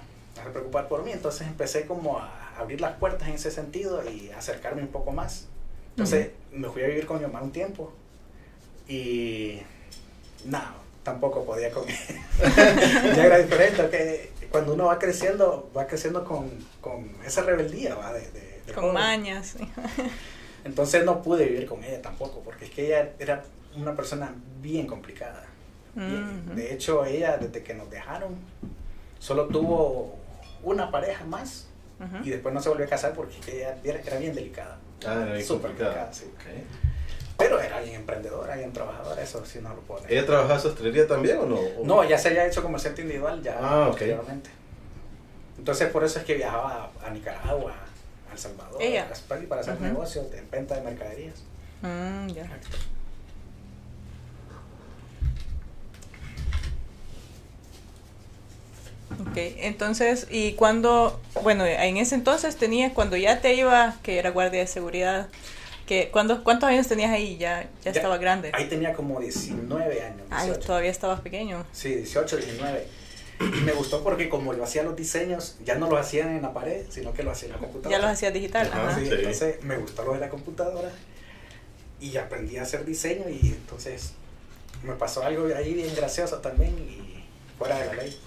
[0.44, 4.30] a preocupar por mí, entonces empecé como a abrir las puertas en ese sentido y
[4.30, 5.46] acercarme un poco más.
[5.90, 7.92] Entonces me fui a vivir con mi mamá un tiempo
[8.88, 9.60] y
[10.44, 10.60] no,
[11.06, 11.84] tampoco podía con
[13.16, 18.12] ya era diferente, que cuando uno va creciendo, va creciendo con, con esa rebeldía, ¿va?
[18.12, 18.94] De, de- de Con joven.
[18.94, 19.54] mañas.
[19.56, 19.66] sí.
[20.64, 23.44] Entonces no pude vivir con ella tampoco, porque es que ella era
[23.76, 25.44] una persona bien complicada.
[25.94, 26.54] Y, Mm.
[26.56, 28.34] De hecho, ella desde que nos dejaron,
[29.20, 30.16] solo tuvo
[30.62, 31.68] una pareja más
[32.00, 32.24] Ujú.
[32.26, 34.76] y después no se volvió a casar porque ella era, era bien delicada.
[35.06, 36.24] Ah, era bien Súper complicada, sí.
[36.34, 36.42] Ok.
[37.36, 40.12] Pero era bien emprendedora, bien trabajadora, eso sí no lo negar.
[40.12, 41.56] ¿Ella trabajaba sostrería también o no?
[41.56, 43.88] ¿O- No, ya se había hecho comerciante individual ya Ah, ok.
[43.90, 44.50] posteriormente.
[45.58, 47.74] Entonces por eso es que viajaba a, Nicaragua,
[48.28, 49.06] a El Salvador, Ella.
[49.10, 51.34] a España para hacer negocios de venta de mercaderías.
[51.82, 52.46] Mm, ya.
[59.20, 64.30] Ok, entonces, ¿y cuando, bueno, en ese entonces tenías, cuando ya te iba, que era
[64.30, 65.28] guardia de seguridad,
[65.86, 67.36] que, cuando, ¿cuántos años tenías ahí?
[67.38, 68.50] Ya, ya, Ya, estaba grande.
[68.52, 70.22] Ahí tenía como 19 años.
[70.30, 70.66] Ay, 18.
[70.66, 71.64] todavía estabas pequeño.
[71.72, 72.86] Sí, 18, 19.
[73.40, 76.52] Y me gustó porque como lo hacía los diseños, ya no los hacían en la
[76.52, 77.96] pared, sino que lo hacía en la computadora.
[77.98, 78.66] Ya los hacías digital.
[78.72, 78.98] Ajá, Ajá.
[78.98, 79.12] Sí, Sí.
[79.14, 80.90] entonces me gustó lo de la computadora
[82.00, 84.12] y aprendí a hacer diseño y entonces
[84.82, 87.24] me pasó algo ahí bien gracioso también y
[87.58, 88.18] fuera de la ley.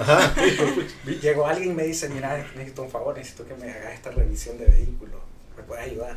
[0.00, 0.34] Ajá.
[1.22, 4.58] Llegó alguien y me dice, mira, necesito un favor, necesito que me hagas esta revisión
[4.58, 5.20] de vehículo,
[5.56, 6.16] ¿me puedes ayudar?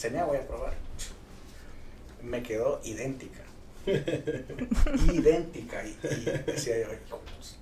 [0.00, 0.72] Señor, voy a probar.
[2.22, 3.42] Me quedó idéntica.
[5.12, 5.84] idéntica.
[5.84, 7.58] Y, y decía yo, "¿Cómo es?".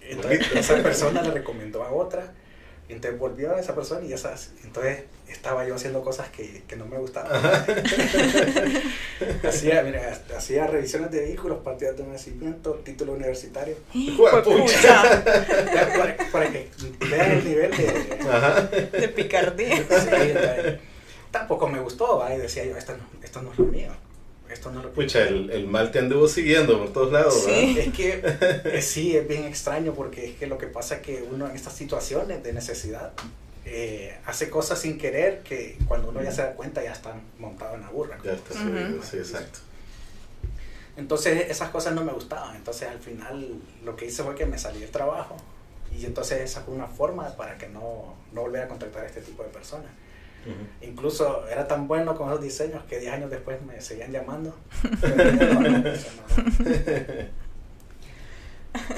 [0.00, 2.32] entonces esa persona le recomendó a otra,
[2.88, 6.76] y entonces volvió a esa persona y esas, entonces estaba yo haciendo cosas que, que
[6.76, 7.30] no me gustaban.
[9.46, 13.76] hacía, mira, hacía revisiones de vehículos, partidas de nacimiento, título universitario.
[14.82, 16.70] Ya, para, para que
[17.10, 19.76] vean el nivel de, picardía.
[19.76, 19.82] Sí,
[21.30, 22.34] tampoco me gustó, ¿va?
[22.34, 23.90] y decía yo, esto no, esto no es lo mío,
[24.50, 27.78] esto no es lo Pucha, el, el mal te anduvo siguiendo por todos lados, Sí.
[27.78, 28.22] Es que
[28.64, 31.56] eh, sí, es bien extraño porque es que lo que pasa es que uno en
[31.56, 33.12] estas situaciones de necesidad
[33.64, 37.74] eh, hace cosas sin querer que cuando uno ya se da cuenta ya está montado
[37.76, 38.18] en la burra.
[38.24, 39.60] Ya está subido, sí, exacto.
[40.96, 44.58] Entonces esas cosas no me gustaban, entonces al final lo que hice fue que me
[44.58, 45.36] salí del trabajo
[45.96, 49.20] y entonces esa fue una forma para que no, no volviera a contactar a este
[49.20, 49.90] tipo de personas.
[50.46, 50.86] Ujú.
[50.90, 54.56] Incluso era tan bueno con esos diseños que 10 años después me seguían llamando.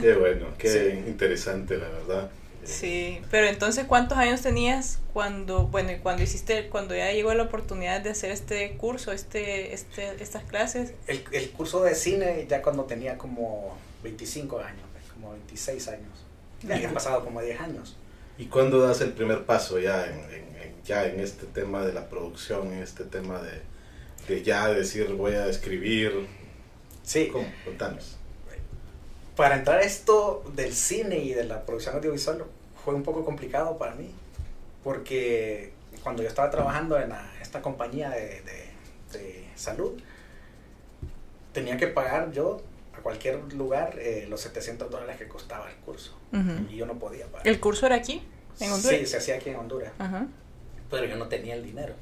[0.01, 1.05] Qué bueno, qué Sí.
[1.09, 2.31] interesante, la verdad.
[2.65, 8.01] Sí, pero entonces, ¿cuántos años tenías cuando, bueno, cuando hiciste, cuando ya llegó la oportunidad
[8.03, 10.93] de hacer este curso, este, este, estas clases?
[11.09, 16.25] El, el curso de cine ya cuando tenía como 25 años, como 26 años.
[16.63, 17.97] Ya habían pasado como 10 años.
[18.39, 20.52] ¿Y cuándo das el primer paso ya en- en-
[20.85, 23.61] ya en este tema de la producción, en este tema de,
[24.29, 26.27] de ya decir voy a escribir?
[27.05, 27.47] Sí, ¿Cómo?
[27.65, 28.17] Contanos.
[29.37, 32.45] para entrar a esto del cine y de la producción audiovisual
[32.85, 34.11] fue un poco complicado para mí,
[34.85, 38.73] porque cuando yo estaba trabajando en la- esta compañía de, de-
[39.19, 39.93] de salud,
[41.53, 42.61] tenía que pagar yo
[42.97, 46.67] a cualquier lugar eh, los 700 dólares que costaba el curso, Ujú.
[46.71, 47.47] y yo no podía pagar.
[47.47, 48.23] ¿El curso era aquí,
[48.61, 48.99] en Honduras?
[49.01, 50.27] Sí, se hacía aquí en Honduras, Ajá.
[50.93, 51.95] Pero yo no tenía el dinero.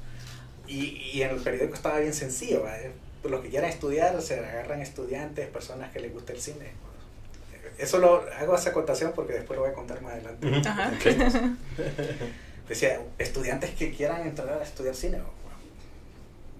[0.67, 2.77] Y, y en el periódico estaba bien sencillo, ¿va?
[2.77, 2.91] Eh,
[3.23, 6.71] los que quieran estudiar se agarran estudiantes, personas que les guste el cine.
[7.79, 10.47] eso lo hago esa acotación porque después lo voy a contar más adelante.
[10.69, 10.91] Ajá.
[12.69, 15.31] Decía, estudiantes que quieran entrar a estudiar cine, bueno,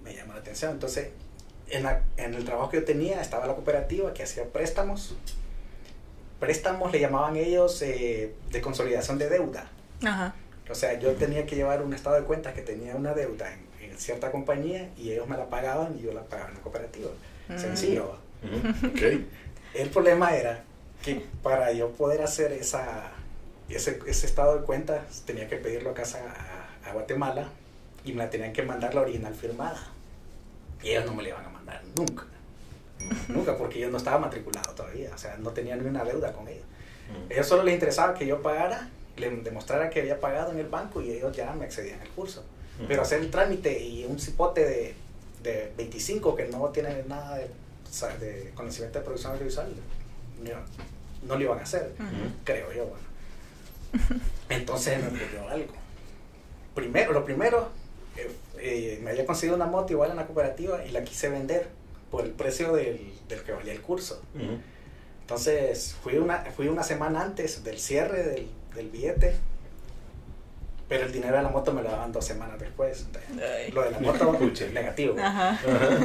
[0.04, 0.72] me llama la atención.
[0.72, 1.08] Entonces,
[1.68, 5.14] en, la- en el trabajo que yo tenía estaba la cooperativa que hacía préstamos.
[6.38, 9.70] Préstamos le llamaban ellos eh, de consolidación de deuda.
[10.04, 10.34] Ajá.
[10.72, 13.90] O sea, yo tenía que llevar un estado de cuentas que tenía una deuda en,
[13.90, 17.10] en cierta compañía y ellos me la pagaban y yo la pagaba en la cooperativa.
[17.48, 17.58] Mm.
[17.58, 18.16] Sencillo.
[18.42, 19.02] Ujú, Ok.
[19.74, 20.64] El problema era
[21.02, 23.10] que para yo poder hacer esa,
[23.70, 26.18] ese, ese estado de cuentas tenía que pedirlo a casa
[26.84, 27.48] a, a Guatemala
[28.04, 29.80] y me la tenían que mandar la original firmada.
[30.82, 32.24] Y ellos no me la iban a mandar nunca.
[33.28, 35.10] Nunca, porque yo no estaba matriculado todavía.
[35.14, 36.64] O sea, no tenía ni una deuda con ellos.
[37.30, 40.68] A ellos solo les interesaba que yo pagara, les demostrara que había pagado en el
[40.68, 42.44] banco y ellos ya me accedían al curso.
[42.88, 44.94] Pero hacer el trámite y un cipote de,
[45.42, 47.48] de 25 que no tiene nada de,
[48.18, 49.72] de conocimiento de producción audiovisual,
[50.42, 50.50] no,
[51.28, 52.32] no lo iban a hacer, Ujú.
[52.44, 52.86] creo yo.
[52.86, 54.20] Bueno.
[54.48, 55.74] Entonces me ocurrió algo.
[56.74, 57.68] Primero, lo primero,
[58.16, 61.68] eh, eh, me había conseguido una moto igual en la cooperativa y la quise vender
[62.10, 64.22] por el precio del, del que valía el curso.
[64.34, 64.58] Ujú.
[65.20, 69.36] Entonces fui una, fui una semana antes del cierre del, del billete,
[70.88, 73.06] pero el dinero de la moto me lo daban dos semanas después.
[73.72, 74.66] Lo de la moto, Pucha.
[74.66, 75.16] negativo.
[75.18, 75.58] Ajá.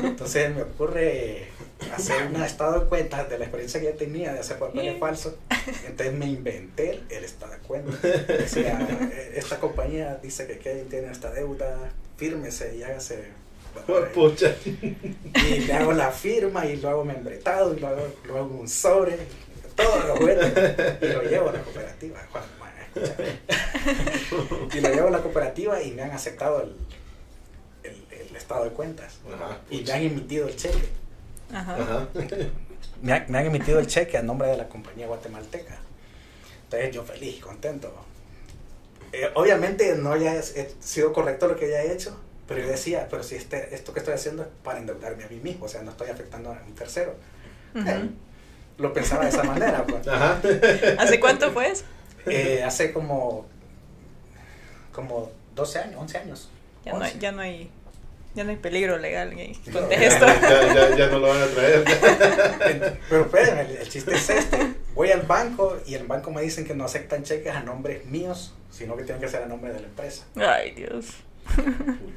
[0.04, 1.48] Entonces me ocurre
[1.94, 5.36] hacer un estado de cuentas de la experiencia que ya tenía de hacer papeles falsos.
[5.86, 8.02] Entonces me inventé el, estado de cuentas.
[8.28, 8.80] Decía,
[9.12, 11.76] "Eh, esta compañía dice que Kevin tiene esta deuda,
[12.16, 13.26] fírmese y hágase.
[13.88, 14.56] Oh, Pucha.
[14.66, 18.68] Y le hago la firma y lo hago membretado y lo hago, lo hago un
[18.68, 19.18] sobre,
[19.78, 20.42] todo lo bueno
[21.02, 22.20] y lo llevo a la cooperativa.
[22.32, 23.40] Juan, man, escúchame.
[24.76, 26.76] Y lo llevo a la cooperativa y me han aceptado el,
[27.84, 29.60] el, el estado de cuentas Ajá.
[29.70, 30.90] y me han emitido el cheque.
[31.54, 31.76] Ajá.
[31.76, 32.08] Ajá.
[33.02, 35.78] Me, han- me han emitido el cheque a nombre de la compañía guatemalteca.
[36.66, 37.94] Entonces yo feliz y contento.
[39.14, 43.24] Eh, obviamente no haya he sido correcto lo que haya hecho, pero yo decía, pero
[43.24, 45.92] si este, esto que estoy haciendo es para endeudarme a mí mismo, o sea, no
[45.92, 47.16] estoy afectando a un tercero.
[47.74, 47.88] Ujú.
[47.88, 48.10] Eh,
[48.78, 49.86] lo pensaba de esa manera.
[49.86, 50.08] pues.
[50.08, 50.40] Ajá.
[51.00, 51.84] ¿Hace cuánto fue eso?
[52.26, 53.46] Eh, hace como,
[54.92, 56.50] como 12 años, 11 años.
[56.86, 57.20] Ya no, hay, 11.
[57.20, 57.72] ya no hay
[58.36, 59.80] ya no hay peligro legal en No.
[59.80, 60.26] conté esto.
[60.28, 61.84] Ya, ya, ya no lo van a traer.
[63.10, 64.76] Pero espérenme, el, el chiste es este.
[64.94, 68.54] Voy al banco y el banco me dicen que no aceptan cheques a nombres míos,
[68.70, 70.26] sino que tienen que ser a nombre de la empresa.
[70.36, 71.08] Ay, Dios.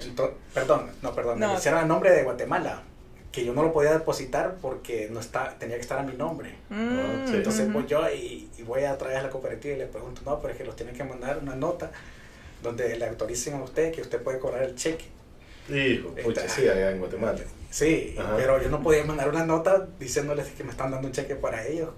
[0.01, 1.53] Ento- perdón, no, me No.
[1.53, 2.83] lo hicieron a nombre de Guatemala,
[3.33, 6.55] que yo no lo podía depositar porque no está, tenía que estar a mi nombre.
[6.69, 7.37] Mm, sí.
[7.37, 10.41] Entonces voy yo y, y voy a traer a la cooperativa y le pregunto, no,
[10.41, 11.91] pero es que los tienen que mandar una nota
[12.63, 15.07] donde le autoricen a usted que usted puede cobrar el cheque.
[15.69, 17.39] Hijo, pucha, sí, allá en Guatemala.
[17.71, 18.35] Sí, Ajá.
[18.37, 21.65] pero yo no podía mandar una nota diciéndoles que me están dando un cheque para
[21.67, 21.91] ellos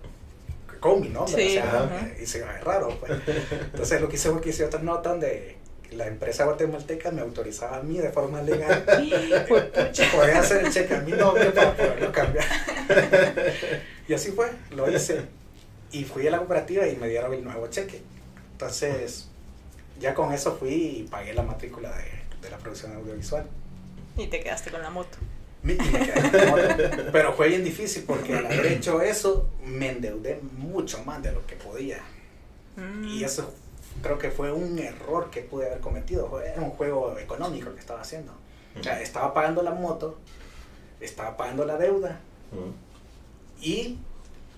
[0.81, 1.35] con mi nombre.
[1.35, 2.91] Sí, o sea, y se ve raro.
[3.01, 3.13] Pues.
[3.73, 5.57] Entonces lo que hice fue que hice otra nota donde
[5.93, 8.85] la empresa guatemalteca me autorizaba a mí de forma legal
[10.13, 12.45] poder hacer el cheque a mi nombre para poderlo cambiar.
[14.09, 15.23] y así fue, lo hice.
[15.91, 18.01] Y fui a la cooperativa y me dieron el nuevo cheque.
[18.53, 19.29] Entonces,
[20.01, 22.05] ya con eso fui y pagué la matrícula de,
[22.41, 23.45] de la producción audiovisual.
[24.17, 25.19] Y te quedaste con la moto.
[25.63, 27.03] Mi- y me quedé con la moto.
[27.13, 31.47] Pero fue bien difícil porque al haber hecho eso me endeudé mucho más de lo
[31.47, 31.99] que podía.
[32.77, 33.05] Mm.
[33.05, 33.53] Y eso
[34.03, 36.41] creo que fue un error que pude haber cometido.
[36.41, 38.33] Era un juego económico que estaba haciendo.
[38.79, 40.19] O sea, estaba pagando la moto,
[41.01, 42.21] estaba pagando la deuda
[42.53, 42.73] Ujú.
[43.61, 43.99] y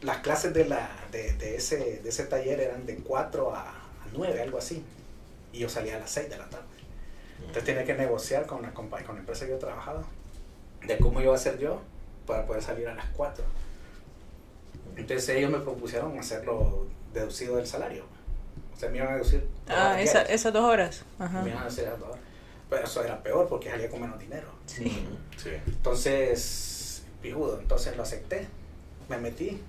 [0.03, 3.77] las clases de, la, de, de ese, de ese taller eran de 4 a, a
[4.13, 4.85] 9, algo así.
[5.53, 6.65] Y yo salía a las 6 de la tarde.
[7.41, 10.05] Entonces tenía que negociar con la, con la empresa que yo trabajaba
[10.87, 11.81] de cómo iba a hacer yo
[12.27, 13.45] para poder salir a las 4.
[14.97, 18.05] Entonces ellos me propusieron hacerlo deducido del salario.
[18.75, 19.41] O sea, me iban a deducir.
[19.67, 21.05] dos Ah, horas esa, esas dos horas.
[21.19, 21.43] Ajá.
[21.43, 22.21] Me iban a hacer las dos horas.
[22.71, 24.49] Pero eso era peor porque salía con menos dinero.
[24.67, 25.07] Sí.
[25.37, 25.51] Sí.
[25.67, 28.49] Entonces, pijudo, entonces lo acepté,
[29.09, 29.61] me metí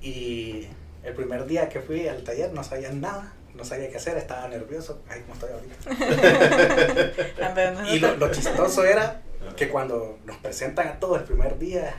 [0.00, 0.68] y
[1.02, 4.46] el primer día que fui al taller no sabía nada, no sabía qué hacer, estaba
[4.48, 7.12] nervioso, ahí como estoy ahorita.
[7.42, 9.22] Ah, Y lo, lo chistoso era
[9.56, 11.94] que cuando nos presentan a todos el primer día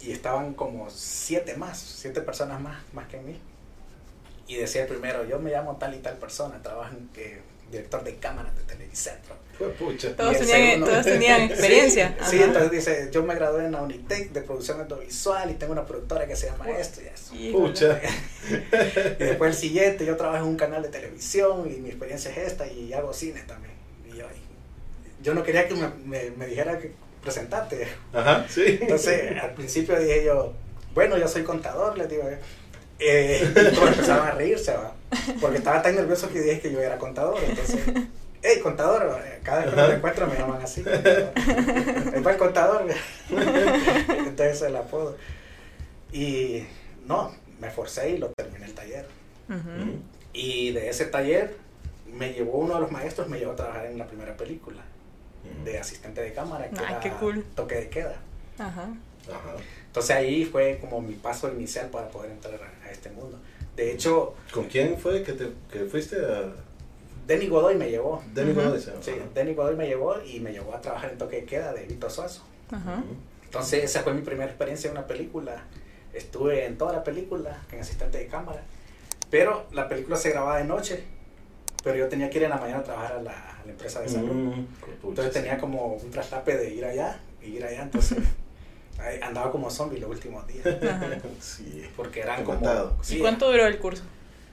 [0.00, 3.38] y estaban como siete más, siete personas más, más que mí.
[4.48, 8.04] Y decía el primero, yo me llamo tal y tal persona, trabajo en que director
[8.04, 9.34] de cámaras de Televicentro.
[9.58, 10.14] Fue pucha.
[10.14, 12.16] Todos tenían, segundo- todos tenían experiencia.
[12.30, 15.84] Sí, entonces dice, yo me gradué en la Unitec de producción audiovisual y tengo una
[15.84, 17.34] productora que se llama esto y eso.
[17.58, 18.00] Pucha.
[19.18, 22.38] Y después el siguiente, yo trabajo en un canal de televisión y mi experiencia es
[22.38, 23.74] esta y hago cine también.
[24.08, 24.26] Y yo,
[25.22, 27.88] yo no quería que me, me, me dijera que presentarte.
[28.12, 28.78] Ajá, sí.
[28.80, 30.52] Entonces, al principio dije yo,
[30.94, 32.22] bueno, yo soy contador, les digo,
[32.98, 34.92] Eh, y todos empezaron a reírse, ¿va?
[35.40, 37.38] Porque estaba tan nervioso que dije que yo era contador.
[37.44, 37.80] Entonces,
[38.42, 40.82] hey, contador, cada vez que me encuentro me llaman así.
[40.86, 42.86] Es el contador.
[44.08, 45.16] Entonces el apodo.
[46.12, 46.64] Y
[47.06, 49.06] no, me forcé y lo terminé el taller.
[50.32, 51.56] Y de ese taller
[52.12, 54.82] me llevó uno de los maestros, me llevó a trabajar en la primera película
[55.64, 57.44] de asistente de cámara, que Ah, era qué cool.
[57.54, 58.16] toque de queda.
[58.58, 58.88] Ajá.
[59.28, 59.54] Ajá.
[59.96, 63.38] Entonces ahí fue como mi paso inicial para poder entrar a, a este mundo.
[63.74, 66.52] De hecho, ¿Con quién fue que, te, que fuiste a
[67.26, 68.22] Denny Godoy me llevó.
[68.34, 68.60] Denny Ujú.
[68.60, 68.80] Godoy?
[69.00, 69.12] Sí.
[69.34, 72.10] Denny Godoy me llevó y me llevó a trabajar en toque de queda de Vito
[72.10, 72.42] Suazo.
[72.70, 72.96] Ajá.
[72.98, 73.16] Ujú.
[73.44, 75.62] Entonces esa fue mi primera experiencia en una película.
[76.12, 78.64] Estuve en toda la película en asistente de cámara.
[79.30, 81.04] Pero la película se grababa de noche.
[81.82, 84.02] Pero yo tenía que ir en la mañana a trabajar a la, a la empresa
[84.02, 84.30] de salud.
[84.30, 84.66] Mm,
[85.00, 87.80] pucha, Entonces tenía como un traslape de ir allá y ir allá.
[87.84, 88.18] Entonces
[89.22, 90.66] andaba como zombie los últimos días.
[90.66, 91.08] Ajá.
[91.40, 91.84] Sí.
[91.96, 92.66] Porque eran como...
[93.02, 94.02] ¿Y sí, cuánto duró el curso?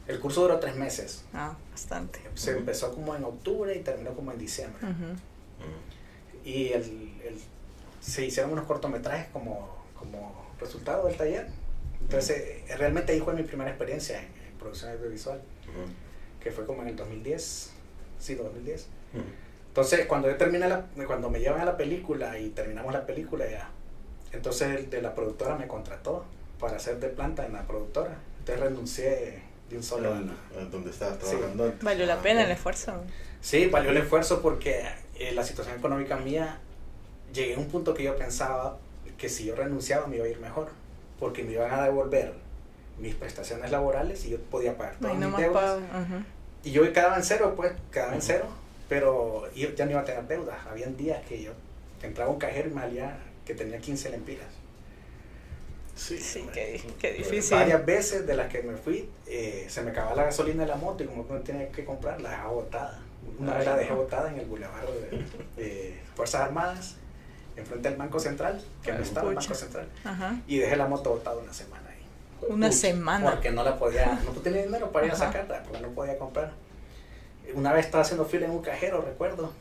[0.08, 1.24] El curso duró tres meses.
[1.34, 2.20] Ah, bastante.
[2.36, 2.60] Se Ujú.
[2.60, 4.84] empezó como en octubre y terminó como en diciembre.
[4.86, 5.14] Ujú.
[5.14, 6.48] Mm.
[6.48, 6.82] Y el,
[7.24, 7.40] el-
[8.02, 11.48] se hicieron unos cortometrajes como, como resultado del taller.
[12.02, 15.40] Entonces, eh, realmente ahí fue mi primera experiencia en, en producción audiovisual,
[16.42, 17.72] que fue como en el 2010.
[18.20, 18.88] Sí, 2010.
[19.14, 19.24] Ujú.
[19.70, 23.50] Entonces, cuando yo terminé la, cuando me llevan a la película y terminamos la película
[23.50, 23.70] ya,
[24.34, 26.26] entonces el de la productora me contrató
[26.60, 28.16] para hacer de planta en la productora.
[28.40, 30.14] Entonces renuncié de un solo.
[30.14, 31.30] la- donde estabas Sí.
[31.32, 31.82] trabajando antes.
[31.84, 32.94] Valió la Ah, pena el esfuerzo.
[33.42, 34.84] Sí, valió el esfuerzo porque
[35.20, 36.58] eh, la situación económica mía,
[37.34, 38.78] llegué a un punto que yo pensaba
[39.18, 40.70] que si yo renunciaba me iba a ir mejor,
[41.20, 42.34] porque me iban a devolver
[43.00, 45.80] mis prestaciones laborales y yo podía pagar todas mis nomás deudas.
[45.82, 46.26] pa- ajá.
[46.64, 48.28] Y yo quedaba en cero, pues, quedaba en Ujú.
[48.28, 48.46] cero,
[48.90, 50.58] pero yo ya no iba a tener deudas.
[50.70, 51.52] Habían días que yo
[52.02, 54.48] entraba a un cajero y me salía que tenía 15 lempiras.
[55.96, 57.56] Sí, Sí, qué, qué difícil.
[57.58, 60.76] Varias veces de las que me fui, eh, se me acababa la gasolina de la
[60.76, 63.00] moto y como no tenía que comprar, la dejaba botada.
[63.38, 66.96] Una vez la dejé botada en el bulevar de, de Fuerzas Armadas,
[67.56, 69.36] enfrente del Banco Central, que no estaba el.
[69.36, 70.36] Banco Central, Ajá.
[70.48, 72.04] y dejé la moto botada una semana ahí.
[72.50, 72.80] Una Pucha.
[72.80, 73.32] semana.
[73.32, 75.28] Porque no la podía, no tenía dinero para ir a Ajá.
[75.28, 76.52] sacarla, porque no podía comprar.
[77.54, 79.52] Una vez estaba haciendo fila en un cajero, recuerdo,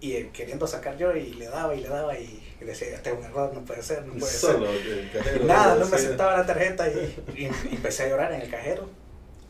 [0.00, 3.16] y eh, queriendo sacar yo, y le daba y le daba, y decía, este es
[3.18, 4.40] un error, no puede ser, no puede ser.
[4.52, 5.44] Solo el cajero.
[5.44, 8.88] Nada, no me aceptaba la tarjeta y, y- y empecé a llorar en el cajero.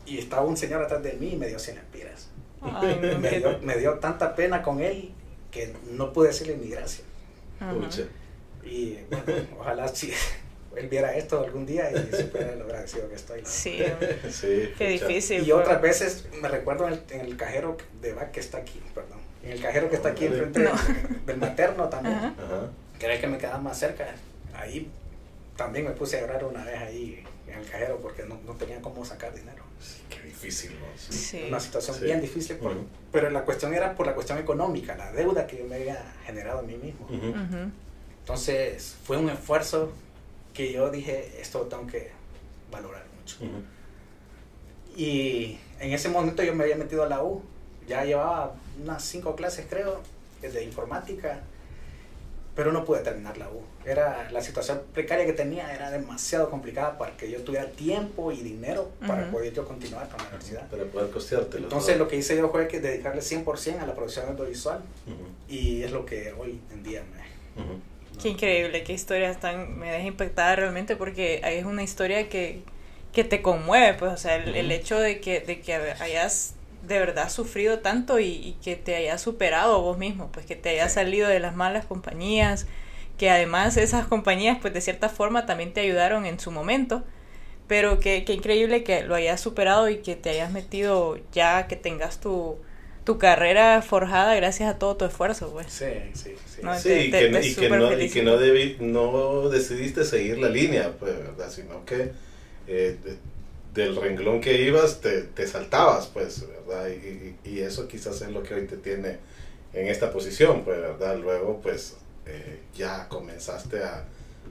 [0.05, 2.29] Y estaba un señor atrás de mí y me dio 100 lempiras.
[2.61, 5.11] Ay, no, Me dio, me dio tanta pena con él
[5.51, 7.03] que no pude decirle ni gracias.
[8.63, 9.23] Y bueno,
[9.59, 10.11] ojalá si
[10.75, 13.41] él viera esto algún día y supiera lo agradecido que estoy.
[13.41, 13.47] ¿no?
[13.49, 13.79] Sí.
[14.31, 15.45] Sí, qué difícil.
[15.47, 18.81] Y otras veces me recuerdo en el, en el cajero de VAC que está aquí,
[18.93, 19.16] perdón.
[19.47, 20.71] En el cajero que está aquí enfrente del,
[21.25, 22.33] del materno también, Ajá.
[22.99, 24.05] Que era el que me quedaba más cerca.
[24.53, 24.89] Ahí
[25.55, 28.81] también me puse a llorar una vez ahí en el cajero porque no, no tenía
[28.81, 29.63] cómo sacar dinero.
[29.79, 30.85] Sí, qué difícil, ¿no?
[30.97, 31.13] Sí.
[31.13, 31.45] Sí.
[31.47, 32.03] Una situación Sí.
[32.05, 32.85] bien difícil, por- Ujú.
[33.11, 36.59] pero la cuestión era por la cuestión económica, la deuda que yo me había generado
[36.59, 37.05] a mí mismo.
[37.05, 37.29] Ujú.
[37.29, 37.71] Ujú.
[38.19, 39.93] Entonces fue un esfuerzo
[40.53, 42.11] que yo dije, esto lo tengo que
[42.71, 43.37] valorar mucho.
[44.95, 47.43] Y en ese momento yo me había metido a la U,
[47.87, 50.01] ya llevaba unas cinco clases creo,
[50.41, 51.41] de informática,
[52.55, 53.61] pero no pude terminar la U.
[53.85, 58.37] Era, la situación precaria que tenía era demasiado complicada para que yo tuviera tiempo y
[58.37, 59.31] dinero para Ujú.
[59.31, 60.67] poder yo continuar con la universidad.
[60.67, 61.65] Para poder costeártelo.
[61.65, 65.53] Entonces lo que hice yo fue que dedicarle 100% a la producción audiovisual Ujú.
[65.53, 67.61] y es lo que hoy en día me...
[67.63, 67.73] Ujú.
[67.73, 68.21] ¿no?
[68.23, 72.63] Qué increíble, qué historia tan me deja impactada realmente porque es una historia que,
[73.13, 76.99] que te conmueve, pues, o sea, el, el hecho de que, de que hayas de
[76.99, 80.93] verdad sufrido tanto y, y que te hayas superado vos mismo, pues que te hayas
[80.93, 80.95] Sí.
[80.95, 82.67] salido de las malas compañías,
[83.17, 87.03] que además esas compañías pues de cierta forma también te ayudaron en su momento,
[87.67, 91.75] pero que, que increíble que lo hayas superado y que te hayas metido ya, que
[91.75, 92.57] tengas tu,
[93.05, 95.67] tu carrera forjada gracias a todo tu esfuerzo, pues.
[95.67, 96.61] Sí, sí, sí.
[96.63, 99.49] No, Sí, te- y que, te y que súper no, y que no, debi- no
[99.49, 101.49] decidiste seguir la línea, pues, ¿verdad?
[101.51, 102.11] Sino que
[102.67, 102.97] eh,
[103.77, 106.89] del renglón que ibas te, te saltabas, pues, ¿verdad?
[106.89, 109.17] Y, y- eso quizás es lo que hoy te tiene
[109.73, 111.17] en esta posición, pues, ¿verdad?
[111.17, 114.05] Luego, pues, eh, ya comenzaste a,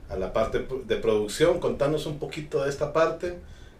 [0.09, 1.59] a la parte de producción.
[1.59, 3.35] Contanos un poquito de esta parte,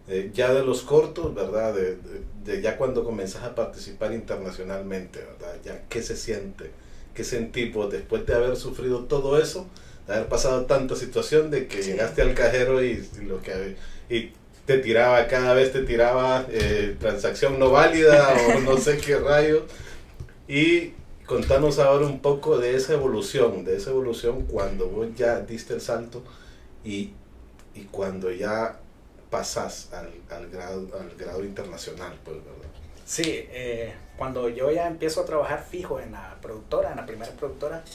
[0.08, 1.74] eh, ya de los cortos, ¿verdad?
[1.74, 5.56] De, de- de ya cuando comenzás a participar internacionalmente, ¿verdad?
[5.66, 6.72] Ya, ¿qué se siente?
[7.14, 9.68] ¿Qué sentí pues, después de haber sufrido todo eso?
[10.08, 11.92] De haber pasado tanta situación de que Sí.
[11.92, 13.76] llegaste al cajero y, y lo que
[14.10, 14.32] y
[14.68, 19.66] te tiraba, cada vez te tiraba eh, transacción no válida o no sé qué rayo.
[20.46, 20.94] Y
[21.26, 25.80] contanos ahora un poco de esa evolución, de esa evolución cuando vos ya diste el
[25.82, 26.22] salto
[26.84, 27.14] y,
[27.76, 28.78] y cuando ya
[29.30, 32.70] pasas al, al, grado, al grado internacional, pues, ¿verdad?
[33.06, 37.32] Sí, eh, cuando yo ya empiezo a trabajar fijo en la productora, en la primera
[37.32, 37.86] productora,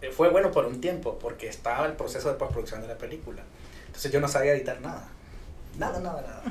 [0.00, 3.42] eh, fue bueno por un tiempo, porque estaba el proceso de postproducción de la película.
[3.86, 5.08] Entonces yo no sabía editar nada.
[5.78, 6.42] Nada, nada, nada.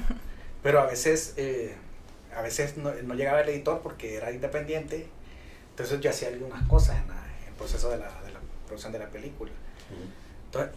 [0.64, 1.76] Pero a veces, eh,
[2.36, 5.08] a veces no, no, llegaba el editor porque era independiente.
[5.72, 8.92] Entonces yo hacía algunas cosas en, la, en el proceso de la, de la, producción
[8.92, 9.52] de la película.
[10.46, 10.72] Entonces,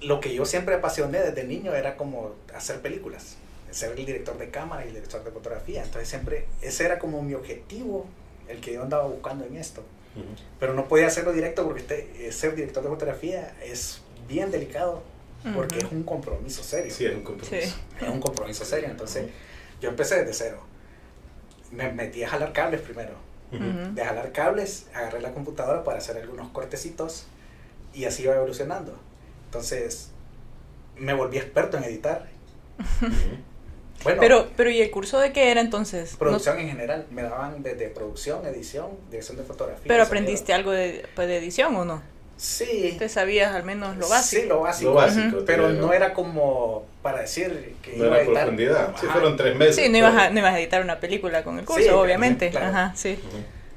[0.00, 3.36] lo que yo siempre apasioné desde niño era como hacer películas.
[3.70, 5.84] Ser el director de cámara y el director de fotografía.
[5.84, 8.06] Entonces siempre, ese era como mi objetivo,
[8.48, 9.82] el que yo andaba buscando en esto.
[10.58, 15.02] Pero no podía hacerlo directo porque este, ser director de fotografía es bien delicado
[15.54, 15.86] porque uh -huh.
[15.86, 16.92] es un compromiso serio.
[16.92, 17.66] Sí, es un compromiso.
[17.66, 17.74] Sí.
[18.00, 18.88] Es un compromiso serio.
[18.88, 19.82] Entonces, uh -huh.
[19.82, 20.62] yo empecé desde cero.
[21.70, 23.14] Me metí a jalar cables primero.
[23.52, 23.94] Uh -huh.
[23.94, 27.26] De jalar cables, agarré la computadora para hacer algunos cortecitos
[27.94, 28.98] y así iba evolucionando.
[29.46, 30.10] Entonces,
[30.96, 32.26] me volví experto en editar.
[34.04, 36.14] Bueno, pero, pero ¿y el curso de qué era entonces?
[36.16, 36.62] Producción no...
[36.62, 37.06] en general.
[37.10, 39.84] Me daban desde producción, edición, dirección de fotografía.
[39.88, 42.02] ¿Pero aprendiste algo de, pues, de edición o no?
[42.38, 42.94] Sí.
[42.98, 44.42] ¿Te sabías al menos lo básico?
[44.42, 44.90] Sí, lo básico.
[44.90, 48.42] Lo básico pero no era como para decir que no iba a era editar.
[48.44, 48.94] profundidad.
[49.00, 49.74] Sí, fueron tres meses.
[49.76, 52.50] Sí, no ibas, a, no ibas a editar una película con el curso, Sí, obviamente.
[52.50, 52.66] claro.
[52.68, 53.18] Ajá, sí.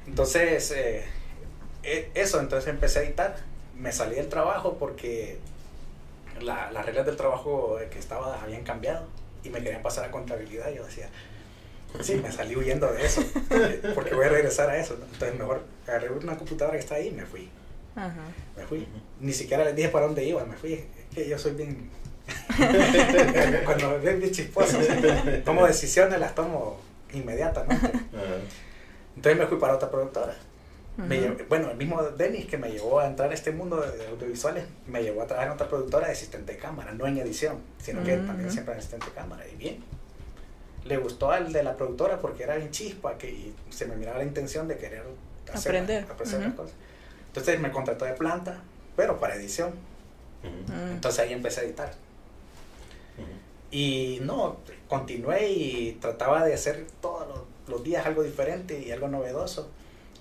[0.08, 1.04] Entonces, eh,
[1.84, 3.36] eh, eso, entonces empecé a editar.
[3.76, 5.40] Me salí del trabajo porque
[6.40, 9.08] la, las reglas del trabajo que estaba habían cambiado
[9.44, 10.70] y me querían pasar a contabilidad.
[10.72, 11.10] Y yo decía,
[12.02, 13.24] sí, me salí huyendo de eso,
[13.96, 14.94] porque voy a regresar a eso.
[15.14, 17.50] Entonces, mejor agarré una computadora que está ahí y me fui.
[17.96, 18.24] Ajá.
[18.58, 18.88] Me fui.
[19.20, 20.74] Ni siquiera les dije para dónde iba, me fui.
[20.74, 21.90] Es que yo soy bien.
[23.66, 24.78] Cuando me ven bien chisposo,
[25.44, 26.80] tomo decisiones, las tomo
[27.14, 27.92] inmediatamente.
[29.16, 30.34] Entonces me fui para otra productora.
[30.98, 31.08] -huh.
[31.08, 34.08] me llevo, bueno, el mismo Denis que me llevó a entrar a este mundo de
[34.08, 37.58] audiovisuales, me llevó a trabajar en otra productora de asistente de cámara, no en edición,
[37.82, 38.28] sino que uh -huh.
[38.28, 39.44] también siempre en asistente de cámara.
[39.48, 39.84] Y bien,
[40.86, 44.18] le gustó al de la productora porque era bien chispa que, y se me miraba
[44.18, 45.04] la intención de querer
[45.54, 46.46] hacer, aprender, aprender uh -huh.
[46.46, 46.76] las cosas.
[47.32, 48.62] Entonces me contrató de planta,
[48.98, 49.72] pero para edición.
[50.92, 51.94] Entonces ahí empecé a editar.
[53.72, 54.58] Y no,
[54.90, 59.70] continué y trataba de hacer todos los, los, días algo diferente y algo novedoso.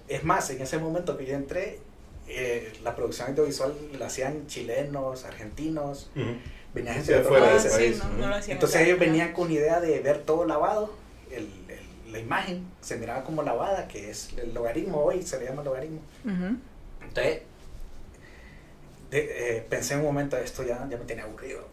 [0.06, 1.80] Es más, en ese momento que yo entré,
[2.28, 6.38] eh, la producción audiovisual la hacían chilenos, argentinos, uh -huh.
[6.72, 7.72] venían gente de otros países.
[7.72, 10.94] Sí, no, no Entonces ellos venían con idea de ver todo lavado,
[11.32, 15.46] el, el, la imagen se miraba como lavada, que es el logaritmo hoy, se le
[15.46, 16.00] llama logaritmo.
[16.24, 16.58] Uh -huh.
[17.10, 17.42] Entonces,
[19.10, 21.66] de, eh, pensé en un momento, esto ya, ya me tiene aburrido.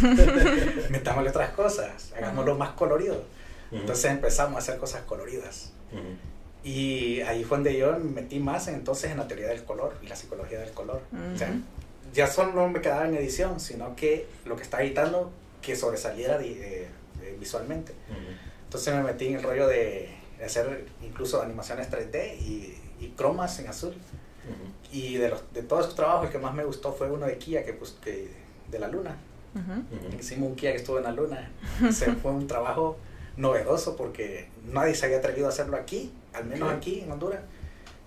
[0.90, 2.58] Metámosle otras cosas, hagámoslo uh -huh.
[2.58, 3.14] más colorido.
[3.16, 3.80] Uh -huh.
[3.80, 5.72] Entonces empezamos a hacer cosas coloridas.
[5.92, 6.16] Uh -huh.
[6.62, 10.08] Y ahí fue donde yo me metí más entonces en la teoría del color y
[10.08, 11.00] la psicología del color.
[11.34, 11.52] O sea,
[12.12, 15.30] ya solo no me quedaba en edición, sino que lo que estaba editando
[15.62, 16.88] que sobresaliera de,
[17.20, 17.92] de, visualmente.
[18.64, 20.10] Entonces me metí en el rollo de
[20.44, 23.94] hacer incluso animaciones 3D y, y cromas en azul.
[24.92, 27.38] Y de, los, de todos esos trabajos, el que más me gustó fue uno de
[27.38, 28.30] Kia, que, pues, que
[28.70, 29.16] de la luna.
[29.54, 30.20] Uh -huh.
[30.20, 31.50] Hicimos un Kia que estuvo en la luna.
[31.86, 32.96] Ese fue un trabajo
[33.36, 36.76] novedoso porque nadie se había atrevido a hacerlo aquí, al menos okay.
[36.76, 37.40] aquí en Honduras,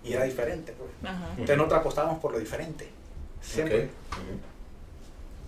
[0.04, 0.74] y era diferente.
[0.74, 0.90] Pues.
[1.02, 1.30] Uh -huh.
[1.32, 2.88] Entonces nosotros apostábamos por lo diferente.
[3.42, 3.76] Siempre.
[3.76, 3.90] Okay.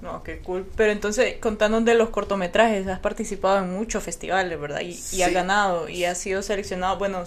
[0.01, 0.65] No, qué cool.
[0.75, 4.81] Pero entonces, contándonos de los cortometrajes, has participado en muchos festivales, ¿verdad?
[4.81, 5.17] Y, sí.
[5.17, 7.23] y has ganado, y has sido seleccionado, bueno,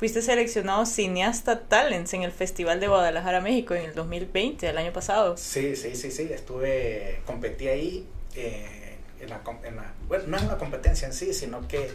[0.00, 4.94] fuiste seleccionado cineasta Talents en el Festival de Guadalajara, México, en el 2020, el año
[4.94, 5.36] pasado.
[5.36, 10.42] Sí, sí, sí, sí, estuve, competí ahí eh, en, la, en la, bueno, no es
[10.44, 11.90] una competencia en sí, sino que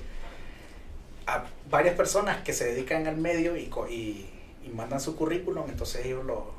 [1.26, 4.30] a varias personas que se dedican al medio y, y,
[4.64, 6.53] y mandan su currículum, entonces ellos lo,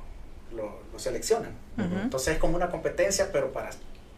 [0.52, 1.52] lo, lo seleccionan.
[1.78, 2.02] Uh -huh.
[2.02, 3.70] Entonces es como una competencia, pero para,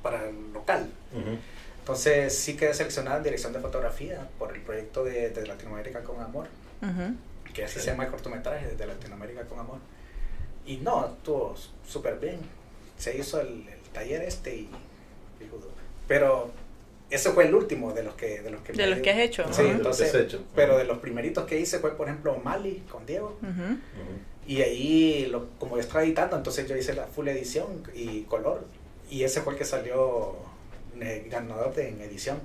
[0.03, 0.91] para el local.
[1.13, 1.39] Uh -huh.
[1.81, 6.19] Entonces sí quedé seleccionada en dirección de fotografía por el proyecto de, de Latinoamérica con
[6.23, 6.49] Amor.
[6.83, 7.17] Uh -huh.
[7.53, 7.85] que así sí.
[7.85, 9.79] se llama el cortometraje de Latinoamérica con Amor.
[10.67, 11.55] Y no, estuvo
[11.87, 12.41] súper bien.
[12.97, 14.71] Se hizo el, el, taller este y,
[16.07, 16.51] pero
[17.11, 19.45] ese fue el último de los que de los que, de los que has hecho
[19.51, 20.45] sí entonces hecho.
[20.55, 23.79] pero de los primeritos que hice fue por ejemplo Mali con Diego uh -huh.
[24.47, 28.67] y ahí lo, como yo estaba editando entonces yo hice la full edición y color
[29.11, 30.37] y ese fue el que salió
[31.31, 32.39] ganador de, en edición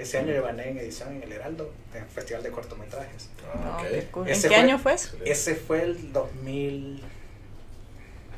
[0.00, 3.28] ese año yo gané en edición en el Heraldo, en el Festival de Cortometrajes.
[3.54, 4.00] Ah, okay.
[4.00, 5.16] ¿En qué fue, año fue eso?
[5.24, 7.02] Ese fue el 2000.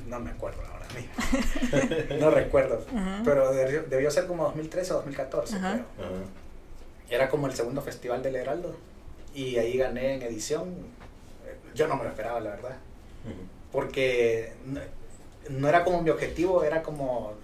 [0.08, 2.16] No me acuerdo ahora mismo.
[2.20, 2.84] no recuerdo.
[2.90, 3.24] Uh -huh.
[3.24, 5.60] Pero debió, debió, ser como 2013 o 2014, uh -huh.
[5.60, 5.74] creo.
[5.74, 7.14] Uh -huh.
[7.14, 8.76] Era como el segundo festival del Heraldo.
[9.34, 10.74] Y ahí gané en edición.
[11.74, 12.76] Yo no me lo esperaba, la verdad.
[13.70, 14.80] Porque no,
[15.48, 17.34] no era como mi objetivo, era como.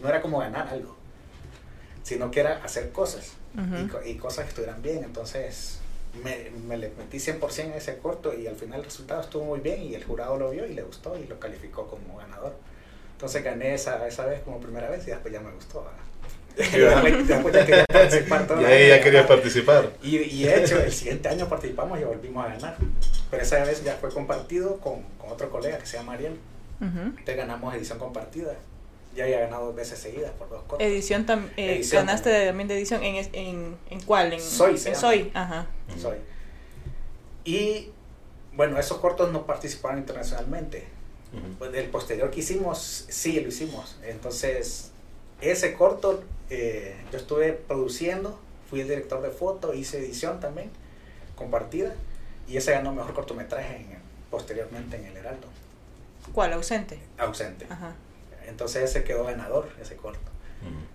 [0.00, 0.94] No era como ganar algo
[2.04, 3.32] sino que era hacer cosas
[4.04, 5.04] y, cosas que estuvieran bien.
[5.04, 5.78] Entonces
[6.22, 9.60] me, me le metí 100% a ese corto y al final el resultado estuvo muy
[9.60, 12.54] bien y el jurado lo vio y le gustó y lo calificó como ganador.
[13.12, 15.86] Entonces gané esa, esa vez como primera vez y después ya me gustó.
[16.56, 18.46] después ya quería participar.
[18.60, 19.90] y ahí ya quería participar.
[20.02, 22.76] Y, y de hecho, el siguiente año participamos y volvimos a ganar.
[23.30, 26.38] Pero esa vez ya fue compartido con, con otro colega que se llama Ariel.
[26.80, 28.54] Entonces ganamos edición compartida
[29.14, 30.86] ya había ganado dos veces seguidas por dos cortos.
[30.86, 34.32] Edición, eh, ganaste también de edición en, en, en cuál?
[34.32, 35.66] En, Soy, en Soy, ajá.
[36.00, 36.16] Soy.
[37.44, 37.90] Y
[38.54, 40.86] bueno, esos cortos no participaron internacionalmente.
[41.58, 43.96] pues, el posterior que hicimos, sí lo hicimos.
[44.02, 44.92] Entonces,
[45.40, 48.38] ese corto eh, yo estuve produciendo,
[48.68, 50.70] fui el director de foto, hice edición también,
[51.36, 51.94] compartida,
[52.48, 53.86] y ese ganó mejor cortometraje
[54.30, 55.48] posteriormente en el Heraldo.
[56.32, 56.52] ¿Cuál?
[56.54, 56.98] ¿Ausente?
[57.18, 57.66] Ausente.
[57.68, 57.94] Ajá.
[58.48, 60.30] Entonces ese quedó ganador, ese corto.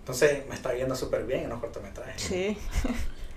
[0.00, 2.20] Entonces me está yendo súper bien en los cortometrajes.
[2.20, 2.58] Sí.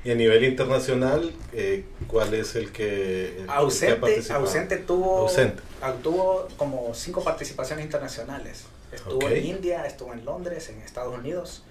[0.04, 5.62] Y a nivel internacional, eh, ¿cuál es el que, ausente, ausente tuvo ausente.
[6.02, 8.66] tuvo como cinco participaciones internacionales.
[8.92, 11.64] Estuvo en India, estuvo en Londres, en Estados Unidos.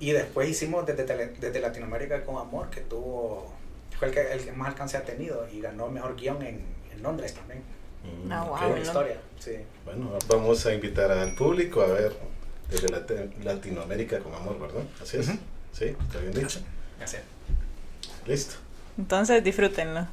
[0.00, 3.52] Y después hicimos desde, desde Latinoamérica con Amor, que tuvo
[3.98, 7.02] fue el que, el que más alcance ha tenido y ganó mejor guion en, en
[7.02, 7.62] Londres también.
[8.24, 9.52] Mm, wow, historia, sí.
[9.84, 12.12] Bueno, vamos a invitar al público a ver
[12.70, 12.88] desde
[13.42, 14.82] Latinoamérica con amor, ¿verdad?
[15.02, 15.26] Así es.
[15.72, 16.60] Sí, está bien dicho.
[16.98, 17.22] Gracias.
[18.26, 18.56] Listo.
[18.98, 20.06] Entonces disfrútenlo.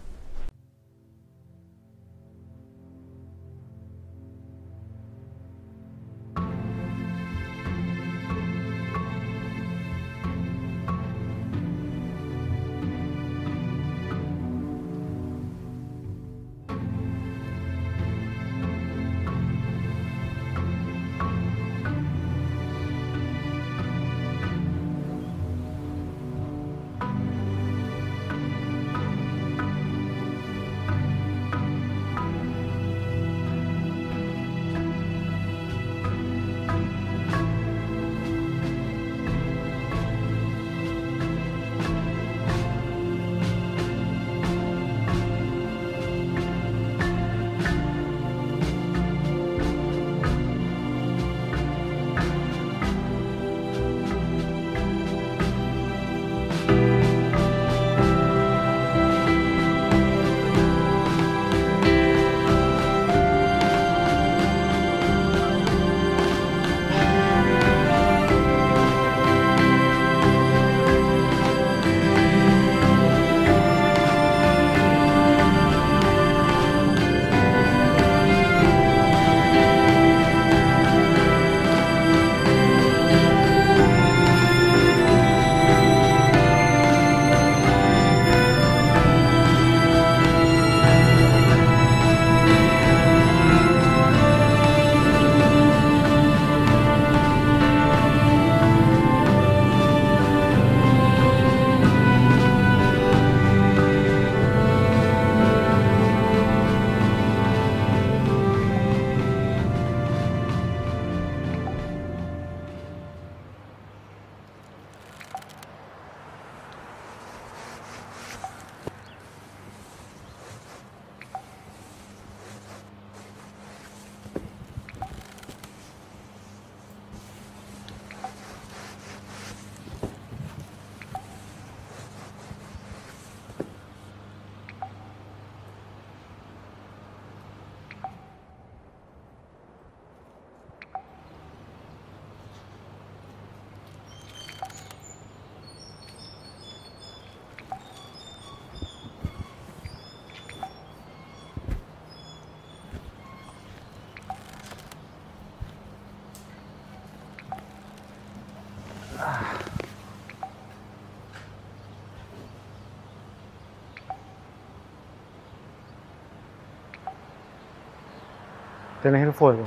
[169.05, 169.61] ¿Tienes el fuego?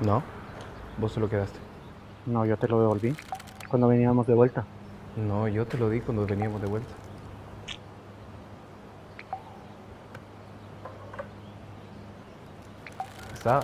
[0.00, 0.22] No,
[0.96, 1.58] vos se lo quedaste.
[2.24, 3.14] No, yo te lo devolví
[3.68, 4.64] cuando veníamos de vuelta.
[5.14, 6.88] No, yo te lo di cuando veníamos de vuelta.
[13.34, 13.60] ¿Está?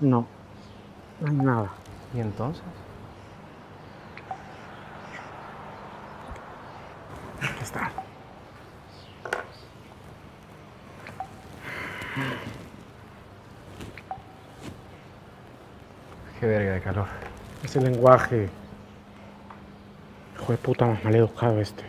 [0.00, 0.24] No,
[1.20, 1.70] no hay nada.
[2.14, 2.62] ¿Y entonces?
[7.42, 7.90] Aquí está.
[16.40, 17.06] Qué verga de calor.
[17.70, 18.48] Ese lenguaje
[20.34, 21.84] Hijo de puta más mal educado este.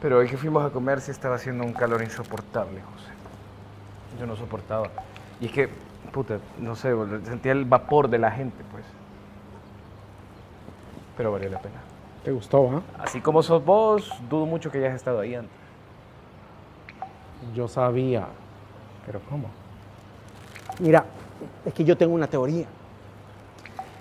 [0.00, 3.12] Pero hoy que fuimos a comer sí estaba haciendo un calor insoportable, José.
[4.18, 4.88] Yo no soportaba.
[5.42, 5.68] Y es que,
[6.10, 6.94] puta, no sé,
[7.24, 8.86] sentía el vapor de la gente, pues.
[11.18, 11.82] Pero valió la pena.
[12.24, 12.82] ¿Te gustó, ah?
[12.98, 15.52] Así como sos vos, dudo mucho que hayas estado ahí antes.
[17.54, 18.26] Yo sabía.
[19.04, 19.50] Pero ¿cómo?
[20.78, 21.04] Mira,
[21.64, 22.66] es que yo tengo una teoría.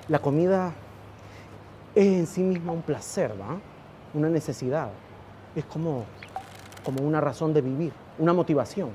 [0.07, 0.73] La comida
[1.95, 3.57] es en sí misma un placer, ¿va?
[4.13, 4.89] Una necesidad.
[5.55, 6.05] Es como,
[6.83, 8.89] como una razón de vivir, una motivación.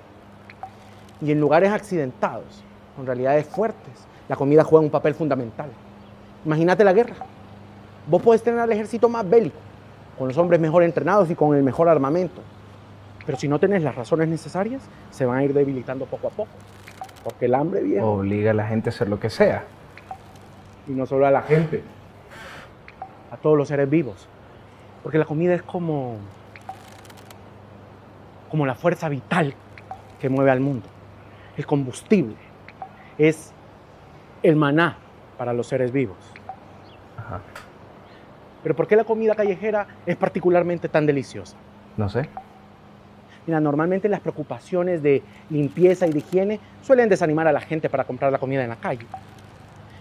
[1.20, 2.64] Y en lugares accidentados,
[2.96, 5.70] con realidades fuertes, la comida juega un papel fundamental.
[6.44, 7.16] Imagínate la guerra.
[8.06, 9.58] Vos podés tener el ejército más bélico,
[10.18, 12.42] con los hombres mejor entrenados y con el mejor armamento.
[13.24, 16.50] Pero si no tenés las razones necesarias, se van a ir debilitando poco a poco.
[17.24, 18.02] Porque el hambre viene.
[18.02, 19.64] Obliga a la gente a hacer lo que sea.
[20.86, 21.82] Y no solo a la gente,
[23.30, 24.28] a todos los seres vivos.
[25.02, 26.18] Porque la comida es como,
[28.50, 29.54] como la fuerza vital
[30.20, 30.86] que mueve al mundo.
[31.56, 32.36] El combustible.
[33.16, 33.52] Es
[34.42, 34.98] el maná
[35.38, 36.18] para los seres vivos.
[37.16, 37.40] Ajá.
[38.62, 41.56] Pero ¿por qué la comida callejera es particularmente tan deliciosa?
[41.96, 42.28] No sé.
[43.46, 48.04] Mira, normalmente las preocupaciones de limpieza y de higiene suelen desanimar a la gente para
[48.04, 49.06] comprar la comida en la calle.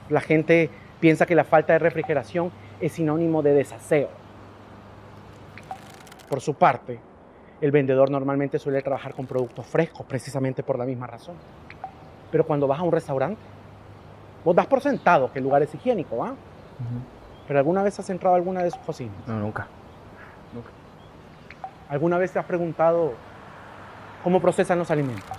[0.09, 0.69] La gente
[0.99, 4.09] piensa que la falta de refrigeración es sinónimo de desaseo.
[6.29, 6.99] Por su parte,
[7.59, 11.35] el vendedor normalmente suele trabajar con productos frescos precisamente por la misma razón.
[12.31, 13.41] Pero cuando vas a un restaurante,
[14.43, 16.33] vos das por sentado que el lugar es higiénico, ¿ah?
[17.47, 19.15] ¿Pero alguna vez has entrado a alguna de sus cocinas?
[19.27, 19.67] No, nunca.
[21.89, 23.13] ¿Alguna vez te has preguntado
[24.23, 25.37] cómo procesan los alimentos?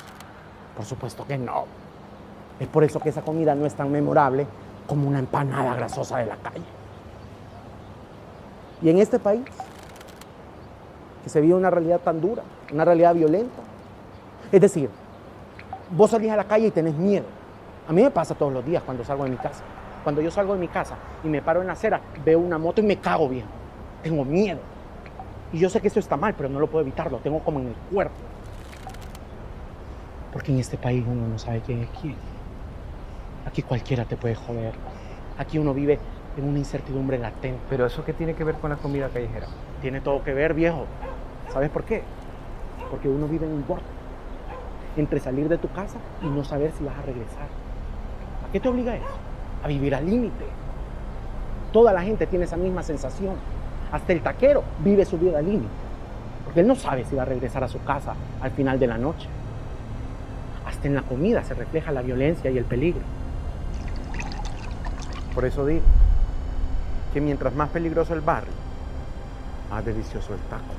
[0.76, 1.64] Por supuesto que no.
[2.60, 4.46] Es por eso que esa comida no es tan memorable
[4.86, 6.64] como una empanada grasosa de la calle.
[8.82, 9.42] Y en este país,
[11.22, 13.62] que se vive una realidad tan dura, una realidad violenta.
[14.52, 14.90] Es decir,
[15.90, 17.24] vos salís a la calle y tenés miedo.
[17.88, 19.62] A mí me pasa todos los días cuando salgo de mi casa.
[20.02, 22.82] Cuando yo salgo de mi casa y me paro en la acera, veo una moto
[22.82, 23.46] y me cago bien.
[24.02, 24.60] Tengo miedo.
[25.52, 27.60] Y yo sé que eso está mal, pero no lo puedo evitar, lo tengo como
[27.60, 28.14] en el cuerpo.
[30.34, 32.16] Porque en este país uno no sabe quién es quién.
[33.46, 34.74] Aquí cualquiera te puede joder.
[35.38, 36.00] Aquí uno vive
[36.36, 37.60] en una incertidumbre latente.
[37.70, 39.46] Pero eso qué tiene que ver con la comida callejera?
[39.80, 40.86] Tiene todo que ver, viejo.
[41.52, 42.02] ¿Sabes por qué?
[42.90, 43.84] Porque uno vive en un borde.
[44.96, 47.46] Entre salir de tu casa y no saber si vas a regresar.
[48.48, 49.06] ¿A qué te obliga eso?
[49.62, 50.46] A vivir al límite.
[51.72, 53.36] Toda la gente tiene esa misma sensación.
[53.92, 55.68] Hasta el taquero vive su vida al límite.
[56.44, 58.98] Porque él no sabe si va a regresar a su casa al final de la
[58.98, 59.28] noche.
[60.84, 63.00] Hasta en la comida se refleja la violencia y el peligro.
[65.34, 65.80] Por eso digo
[67.14, 68.52] que mientras más peligroso el barrio,
[69.70, 70.74] más delicioso el taco.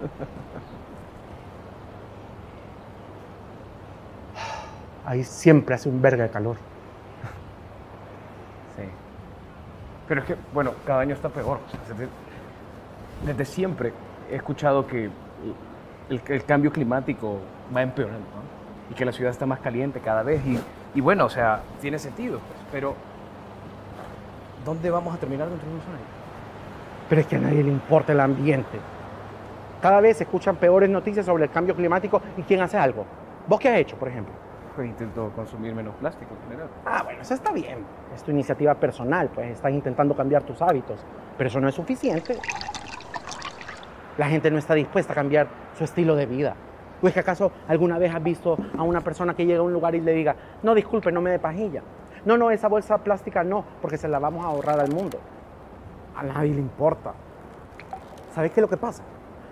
[5.06, 6.56] Ahí siempre hace un verga de calor.
[8.74, 8.82] Sí.
[10.08, 11.60] Pero es que, bueno, cada año está peor.
[11.64, 12.08] O sea, desde,
[13.26, 13.92] desde siempre
[14.28, 15.14] he escuchado que el,
[16.26, 17.38] el cambio climático
[17.74, 18.90] va empeorando, ¿no?
[18.90, 20.44] Y que la ciudad está más caliente cada vez.
[20.46, 20.58] Y,
[20.94, 22.94] y bueno, o sea, tiene sentido, pues, pero
[24.64, 26.00] ¿dónde vamos a terminar dentro de unos años?
[27.08, 28.78] Pero es que a nadie le importa el ambiente.
[29.80, 33.06] Cada vez se escuchan peores noticias sobre el cambio climático y quién hace algo.
[33.46, 34.34] ¿Vos qué has hecho, por ejemplo?
[34.76, 36.68] Pues intento consumir menos plástico en general.
[36.84, 37.78] Ah, bueno, eso está bien.
[38.14, 41.00] Es tu iniciativa personal, pues estás intentando cambiar tus hábitos.
[41.36, 42.38] Pero eso no es suficiente.
[44.18, 46.54] La gente no está dispuesta a cambiar su estilo de vida.
[47.02, 49.72] ¿O es que acaso alguna vez has visto a una persona que llega a un
[49.72, 51.82] lugar y le diga, no, disculpe, no me dé pajilla?
[52.24, 55.18] No, no, esa bolsa plástica no, porque se la vamos a ahorrar al mundo.
[56.14, 57.14] A nadie le importa.
[58.34, 59.02] ¿Sabes qué es lo que pasa?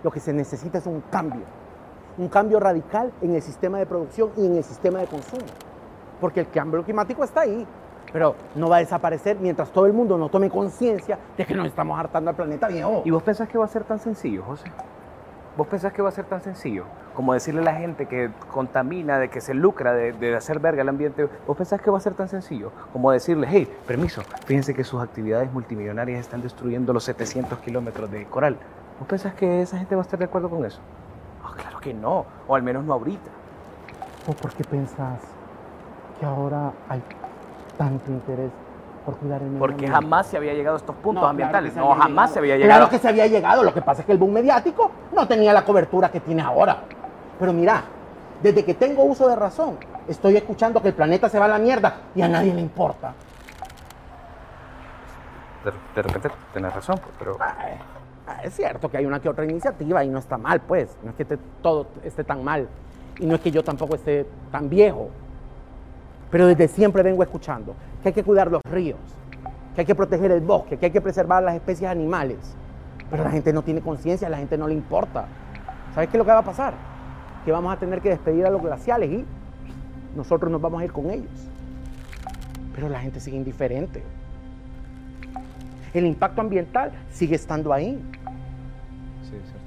[0.03, 1.43] Lo que se necesita es un cambio.
[2.19, 5.47] Un cambio radical en el sistema de producción y en el sistema de consumo.
[6.21, 7.67] Porque el cambio climático está ahí,
[8.13, 11.67] pero no va a desaparecer mientras todo el mundo no tome conciencia de que nos
[11.67, 13.03] estamos hartando al planeta viejo.
[13.05, 14.71] ¿Y vos pensás que va a ser tan sencillo, José?
[15.57, 16.85] ¿Vos pensás que va a ser tan sencillo
[17.19, 20.83] como decirle a la gente que contamina, de que se lucra de, de hacer verga
[20.83, 21.29] al ambiente?
[21.49, 25.03] ¿Vos pensás que va a ser tan sencillo como decirle, hey, permiso, fíjense que sus
[25.03, 28.57] actividades multimillonarias están destruyendo los 700 kilómetros de coral?
[29.01, 30.79] ¿Vos pensás que esa gente va a estar de acuerdo con eso?
[31.45, 33.31] Oh, claro que no, o al menos no ahorita.
[34.29, 35.19] ¿O por qué pensás
[36.21, 37.03] que ahora hay
[37.77, 38.53] tanto interés
[39.05, 39.95] por cuidar el medio Porque ambiente?
[39.97, 41.73] jamás se había llegado a estos puntos No, claro ambientales.
[41.73, 42.33] se no, jamás llegado.
[42.35, 42.79] se había llegado.
[42.79, 45.53] Claro que se había llegado, lo que pasa es que el boom mediático no tenía
[45.53, 46.85] la cobertura que tiene ahora.
[47.39, 47.83] Pero mira,
[48.43, 49.77] desde que tengo uso de razón,
[50.09, 53.15] estoy escuchando que el planeta se va a la mierda y a nadie le importa.
[55.65, 57.37] de, de repente tenés razón, pues, pero...
[57.41, 57.75] Ay,
[58.27, 60.97] ah, Es cierto que hay una que otra iniciativa y no está mal, pues.
[61.03, 62.69] No es que esté- todo esté tan mal.
[63.19, 65.11] Y no es que yo tampoco esté tan viejo.
[66.31, 68.99] Pero desde siempre vengo escuchando que hay que cuidar los ríos,
[69.75, 72.39] que hay que proteger el bosque, que hay que preservar las especies animales.
[73.11, 75.25] Pero la gente no tiene conciencia, la gente no le importa.
[75.95, 76.75] ¿Sabes qué es lo que va a pasar?
[77.49, 79.25] Que vamos a tener que despedir a los glaciales y
[80.15, 81.31] nosotros nos vamos a ir con ellos.
[82.75, 84.03] Pero la gente sigue indiferente.
[85.95, 87.99] El impacto ambiental sigue estando ahí.
[89.23, 89.59] Sí, es cierto.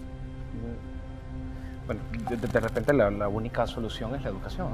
[1.87, 4.67] Bueno, de, repente la, la única solución es la educación.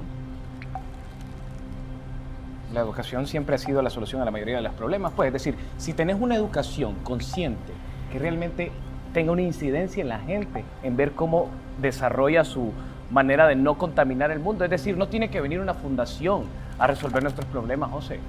[2.73, 5.13] La educación siempre ha sido la solución a la mayoría de los problemas.
[5.13, 7.71] Pues, es decir, si tenés una educación consciente
[8.11, 8.73] que realmente
[9.13, 11.47] tenga una incidencia en la gente, en ver cómo
[11.81, 12.73] desarrolla su
[13.11, 14.63] manera de no contaminar el mundo.
[14.63, 16.43] Es decir, no tiene que venir una fundación
[16.77, 18.19] a resolver nuestros problemas, José.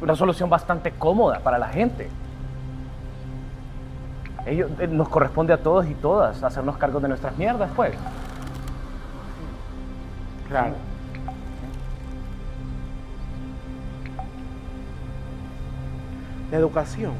[0.00, 2.08] Una solución bastante cómoda para la gente.
[4.46, 7.94] Ellos, eh, nos corresponde a todos y todas hacernos cargo de nuestras mierdas, pues.
[10.48, 10.74] Claro.
[16.50, 17.12] La educación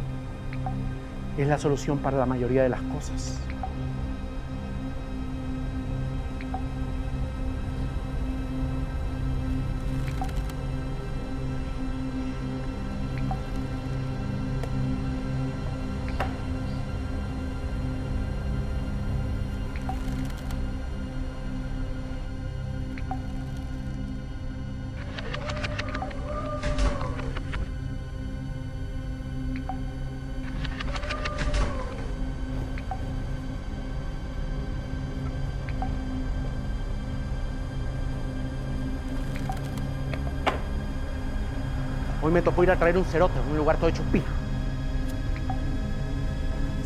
[1.38, 3.40] es la solución para la mayoría de las cosas.
[42.32, 44.32] Me tocó ir a traer un cerote en un lugar todo hecho pija.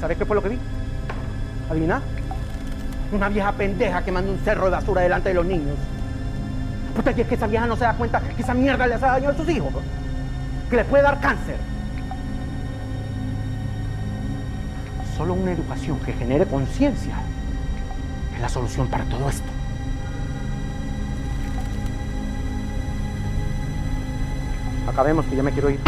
[0.01, 0.59] ¿Sabes qué fue lo que vi?
[1.71, 2.03] ¿Adivina?
[3.13, 5.77] Una vieja pendeja que manda un cerro de basura delante de los niños.
[6.97, 9.07] Puta, y es que esa vieja no se da cuenta que esa mierda le hace
[9.07, 9.73] daño a sus hijos.
[10.69, 11.57] Que les puede dar cáncer.
[15.17, 17.15] Solo una educación que genere conciencia
[18.35, 19.56] es la solución para todo esto.
[24.97, 25.79] Acabemos, que ya me quiero ir.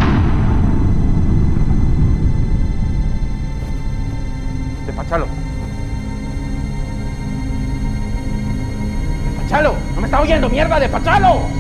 [4.84, 5.26] Despachalo.
[9.24, 9.74] Despachalo.
[9.94, 11.57] No me está oyendo, mierda, despachalo.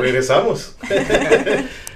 [0.00, 0.76] Regresamos.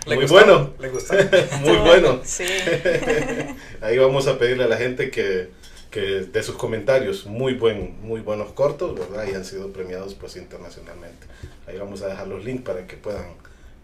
[0.07, 0.33] ¿Le Muy gustó?
[0.35, 0.71] bueno.
[0.79, 1.15] ¿Le gustó?
[1.61, 2.21] Muy bueno.
[2.25, 2.45] Sí.
[3.81, 5.51] Ahí vamos a pedirle a la gente que,
[5.91, 9.27] que de sus comentarios, muy buen, muy buenos cortos, ¿verdad?
[9.31, 11.27] Y han sido premiados pues internacionalmente.
[11.67, 13.27] Ahí vamos a dejar los links para que puedan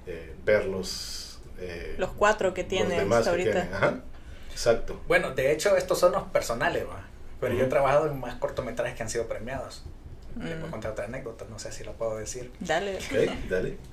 [0.06, 1.38] eh, verlos.
[1.58, 3.52] eh, Los cuatro que tiene hasta ahorita.
[3.52, 3.74] tienen.
[3.74, 4.00] Ajá.
[4.50, 5.00] Exacto.
[5.06, 7.04] Bueno, de hecho, estos son los personales, va.
[7.40, 9.84] Pero yo he trabajado en más cortometrajes que han sido premiados.
[10.36, 10.70] Les voy a Mm.
[10.70, 12.52] contar otra anécdota, no sé si la puedo decir.
[12.60, 12.98] Dale.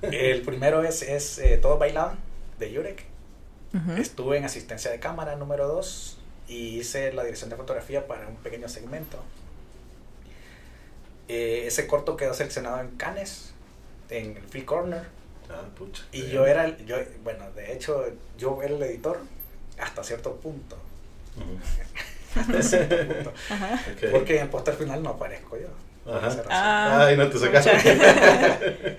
[0.02, 2.14] El primero es, es eh, Todo Bailado
[2.58, 3.04] de Yurek.
[3.98, 8.36] Estuve en asistencia de cámara número 2 y hice la dirección de fotografía para un
[8.36, 9.18] pequeño segmento.
[11.28, 13.52] Eh, ese corto quedó seleccionado en Cannes,
[14.10, 15.02] en el Free Corner.
[15.50, 16.04] Ah, pucha.
[16.12, 16.32] Y Bien.
[16.32, 18.04] yo era, el- yo, bueno, de hecho,
[18.38, 19.18] yo era el editor
[19.78, 20.76] hasta cierto punto.
[22.36, 23.32] Hasta cierto punto.
[24.12, 25.68] Porque en el póster final no aparezco yo.
[26.06, 26.26] Ajá.
[26.28, 26.46] esa razón.
[26.50, 27.04] Ah.
[27.06, 27.70] Ay, no te sacaste.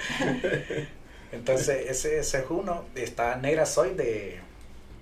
[1.32, 2.86] Entonces, ese, ese es uno.
[2.96, 4.40] Está Negra Soy de,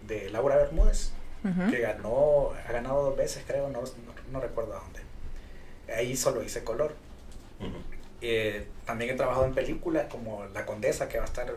[0.07, 1.11] de Laura Bermúdez,
[1.43, 1.71] Ujú.
[1.71, 3.87] que ganó, ha ganado dos veces, creo, no, no,
[4.31, 5.01] no recuerdo a dónde.
[5.95, 6.95] Ahí solo hice color.
[7.59, 7.77] Ujú.
[8.21, 11.51] Eh, también he trabajado en películas como La Condesa, que va a estar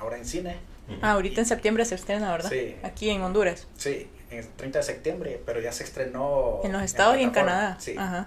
[0.00, 0.56] ahora en cine.
[0.88, 0.98] Ujú.
[1.02, 2.50] Ah, ahorita en septiembre se estrena, ¿verdad?
[2.50, 2.76] Sí.
[2.82, 3.68] Aquí en Honduras.
[3.76, 6.60] Sí, en el 30 de septiembre, pero ya se estrenó.
[6.64, 7.30] En los estados y en.
[7.30, 7.76] Canadá.
[7.78, 8.26] Sí, Ajá.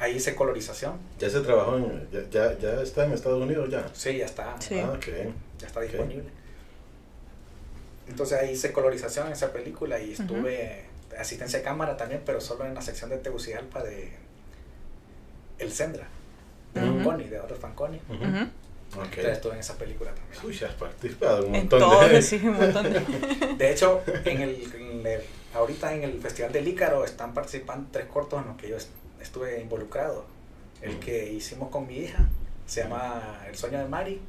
[0.00, 0.94] Ahí hice colorización.
[1.20, 2.08] Ya se trabajó en.
[2.10, 3.86] Ya, ya, ya está en Estados Unidos ya.
[3.92, 4.56] Sí, ya está.
[4.60, 4.80] Sí.
[4.80, 5.34] Ah, qué bien.
[5.60, 6.24] ya está disponible.
[8.08, 10.86] Entonces ahí hice colorización en esa película y estuve
[11.18, 14.12] asistencia de cámara también, pero solo en la sección de Tegucigalpa de
[15.58, 16.08] El Sendra,
[16.74, 16.94] de Ujú.
[16.98, 17.98] Fanconi, de otro Fanconi.
[17.98, 19.04] Ok.
[19.04, 20.44] Entonces estuve en esa película también.
[20.44, 22.22] Uy, ya has participado un En montón todo, de.
[22.22, 23.00] sí, un montón de...
[23.58, 25.22] De hecho, en el, en el-
[25.54, 28.90] ahorita en el Festival del Ícaro están participando tres cortos en los que yo est-
[29.20, 30.24] estuve involucrado.
[30.82, 32.26] El que hicimos con mi hija
[32.66, 34.20] se llama El sueño de Mari.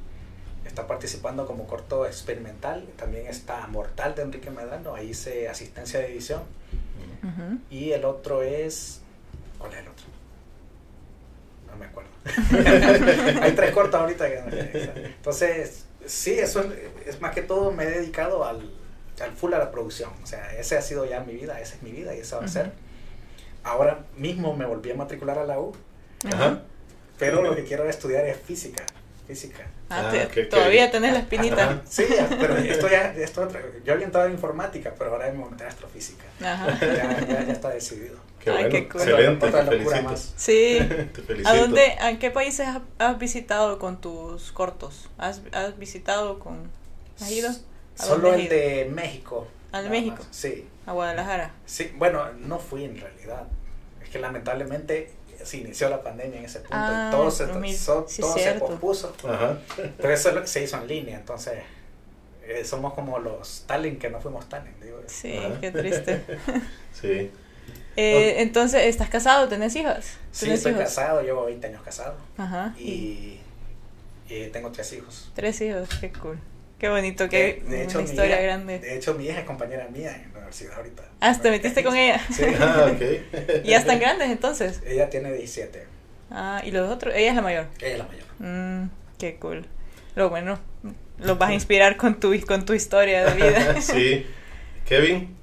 [0.66, 2.86] Está participando como corto experimental.
[2.96, 4.94] También está Mortal de Enrique Medrano.
[4.94, 6.42] Ahí hice asistencia de edición.
[7.22, 7.58] Ujú.
[7.70, 9.00] Y el otro es.
[9.58, 10.04] ¿Cuál es el otro?
[11.70, 12.10] No me acuerdo.
[13.42, 14.28] Hay tres cortos ahorita.
[14.28, 16.68] que- Entonces, sí, eso es,
[17.06, 18.70] es más que todo me he dedicado al,
[19.20, 20.10] al full a la producción.
[20.22, 22.44] O sea, ese ha sido ya mi vida, esa es mi vida y esa va
[22.44, 22.72] a ser.
[23.64, 25.72] Ahora mismo me volví a matricular a la U,
[26.32, 26.62] Ajá.
[27.18, 28.84] pero lo que quiero estudiar es física.
[29.26, 29.66] Física.
[29.88, 30.50] Ah, Ah, te- ok, ok.
[30.50, 31.62] todavía tenés la espinita.
[31.64, 31.82] Ajá.
[31.88, 32.04] Sí,
[32.40, 33.48] pero esto ya, esto,
[33.84, 36.24] yo había entrado en informática, pero ahora me monté a astrofísica.
[36.44, 36.78] Ajá.
[36.80, 38.16] Ya, ya, ya está decidido.
[38.40, 38.70] Qué Ay, bueno.
[38.70, 39.00] qué cool.
[39.02, 39.46] Excelente.
[39.46, 40.10] Otra Te locura felicito.
[40.10, 40.34] más.
[40.36, 40.78] Sí.
[41.14, 41.48] Te felicito.
[41.48, 45.08] ¿A dónde, a qué países has, has visitado con tus cortos?
[45.18, 46.68] ¿Has, has visitado con...
[47.20, 47.50] ¿Has ido?
[47.98, 49.46] ¿A Solo el de México.
[49.70, 50.16] ¿Al México?
[50.18, 50.26] más.
[50.32, 51.52] Sí, A Guadalajara.
[51.66, 51.92] sí.
[51.96, 53.44] Bueno, no fui en realidad.
[54.02, 55.10] Es que lamentablemente
[55.44, 57.76] se inició la pandemia en ese punto Ah, y todo se, 2000.
[57.76, 59.14] so- Sí, todo se pospuso.
[59.28, 59.58] Ajá.
[59.96, 61.54] Pero eso es lo que se hizo en línea, entonces
[62.44, 64.80] eh, somos como los talent que no fuimos talent.
[64.82, 65.00] Digo.
[65.06, 65.60] Sí, Ajá.
[65.60, 66.22] qué triste.
[67.00, 67.30] Sí.
[67.96, 69.48] Eh, entonces, ¿estás casado?
[69.48, 70.16] ¿Tenés hijas?
[70.30, 70.84] Sí, ¿Tenés estoy hijos?
[70.84, 72.74] casado, llevo 20 años casado Ajá.
[72.78, 73.38] y,
[74.28, 75.30] y tengo tres hijos.
[75.34, 76.38] Tres hijos, qué cool.
[76.78, 78.78] Qué bonito, qué de, de hecho, una mi historia hija- grande.
[78.78, 81.02] De hecho, mi hija es compañera mía universidad ahorita.
[81.20, 82.20] Ah, ¿te metiste con ella?
[82.30, 82.44] Sí.
[82.60, 83.02] Ah, ok.
[83.64, 84.80] ¿Y ya están grandes entonces?
[84.86, 85.86] Ella tiene 17.
[86.30, 87.14] Ah, ¿y los otros?
[87.14, 87.66] Ella es la mayor.
[87.80, 88.24] Ella es la mayor.
[88.38, 89.66] Mm, qué cool.
[90.14, 90.58] Lo bueno,
[91.18, 93.76] los vas a inspirar con tu, con tu historia de vida.
[93.80, 94.26] Sí.
[94.86, 95.34] Kevin,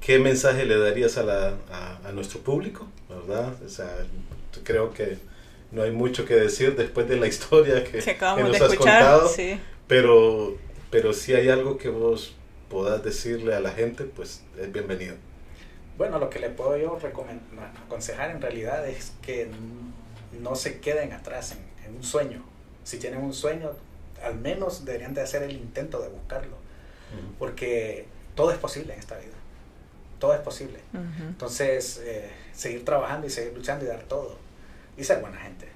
[0.00, 2.86] ¿qué mensaje le darías a, la, a, a nuestro público?
[3.08, 3.54] ¿Verdad?
[3.64, 3.90] O sea,
[4.64, 5.18] creo que
[5.72, 8.66] no hay mucho que decir después de la historia que, que acabamos que de nos
[8.68, 9.00] has escuchar.
[9.02, 9.28] contado.
[9.28, 9.58] Sí.
[9.88, 10.56] Pero,
[10.90, 12.34] pero si hay algo que vos
[12.70, 15.16] podás decirle a la gente, pues es bienvenido.
[15.98, 16.98] Bueno, lo que le puedo yo
[17.84, 19.50] aconsejar en realidad es que
[20.40, 22.42] no se queden atrás en, en un sueño.
[22.84, 23.72] Si tienen un sueño,
[24.22, 26.56] al menos deberían de hacer el intento de buscarlo.
[27.38, 28.06] Porque
[28.36, 29.34] todo es posible en esta vida.
[30.18, 30.78] Todo es posible.
[31.18, 34.36] Entonces, eh, seguir trabajando y seguir luchando y dar todo.
[34.96, 35.66] Y ser buena gente.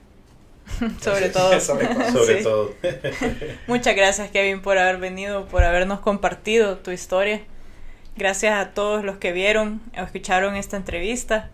[1.01, 1.61] Sobre todo.
[1.61, 2.11] Sobre todo.
[2.13, 2.45] Sobre Sí.
[2.45, 2.75] todo.
[3.67, 7.43] Muchas gracias Kevin por haber venido, por habernos compartido tu historia.
[8.17, 11.51] Gracias a todos los que vieron o escucharon esta entrevista.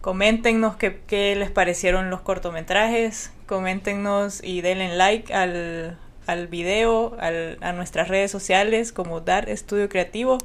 [0.00, 3.30] Coméntenos qué, qué les parecieron los cortometrajes.
[3.46, 9.88] Coméntenos y denle like al, al video, al- a nuestras redes sociales como Dar Estudio
[9.88, 10.38] Creativo.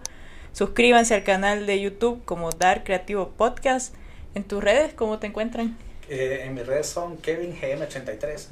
[0.52, 3.96] Suscríbanse al canal de YouTube como Dar Creativo Podcast.
[4.36, 5.78] En tus redes, ¿cómo te encuentran?
[6.10, 8.48] Eh, en mis redes son Kevin GM83.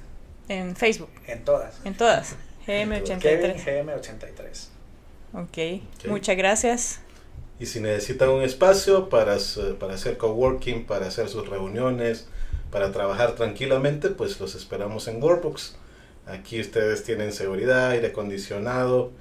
[0.49, 1.75] En Facebook, En todas.
[1.85, 2.35] en todas.
[2.65, 3.55] Kevin GM83.
[3.65, 4.67] GM83.
[5.33, 5.41] Ok,
[6.03, 6.05] Ok.
[6.07, 6.99] muchas gracias.
[7.59, 9.37] Y si necesitan un espacio para,
[9.79, 12.27] para hacer coworking, para hacer sus reuniones,
[12.71, 15.75] para trabajar tranquilamente, pues los esperamos en Workbox.
[16.25, 19.11] Aquí ustedes tienen seguridad, aire acondicionado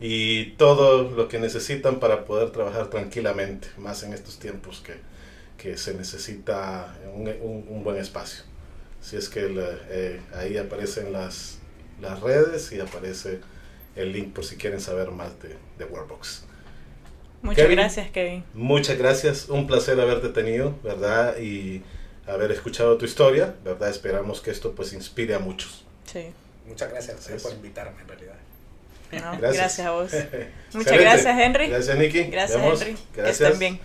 [0.00, 4.94] y todo lo que necesitan para poder trabajar tranquilamente, más en estos tiempos que,
[5.62, 8.42] que se necesita un, un- un buen espacio.
[9.00, 11.58] Si es que la- eh, ahí aparecen las,
[12.00, 13.40] las redes y aparece
[13.96, 16.44] el link por si quieren saber más de, de Workbox.
[17.42, 17.76] Muchas Kevin.
[17.78, 18.44] gracias, Kevin.
[18.54, 21.36] Muchas gracias, un placer haberte tenido, ¿verdad?
[21.38, 21.82] Y
[22.26, 23.88] haber escuchado tu historia, ¿verdad?
[23.90, 25.84] Esperamos que esto pues inspire a muchos.
[26.04, 26.26] Sí.
[26.66, 27.42] Muchas gracias Así es.
[27.42, 28.34] por invitarme en realidad.
[29.10, 29.52] No, Gracias.
[29.56, 29.86] gracias.
[29.86, 30.10] a vos.
[30.12, 31.02] Muchas Excelente.
[31.04, 31.68] gracias, Henry.
[31.68, 32.22] Gracias, Nicky.
[32.24, 32.62] Gracias.
[32.62, 32.94] Henry.
[33.14, 33.40] Que Gracias.
[33.52, 33.80] estén bien.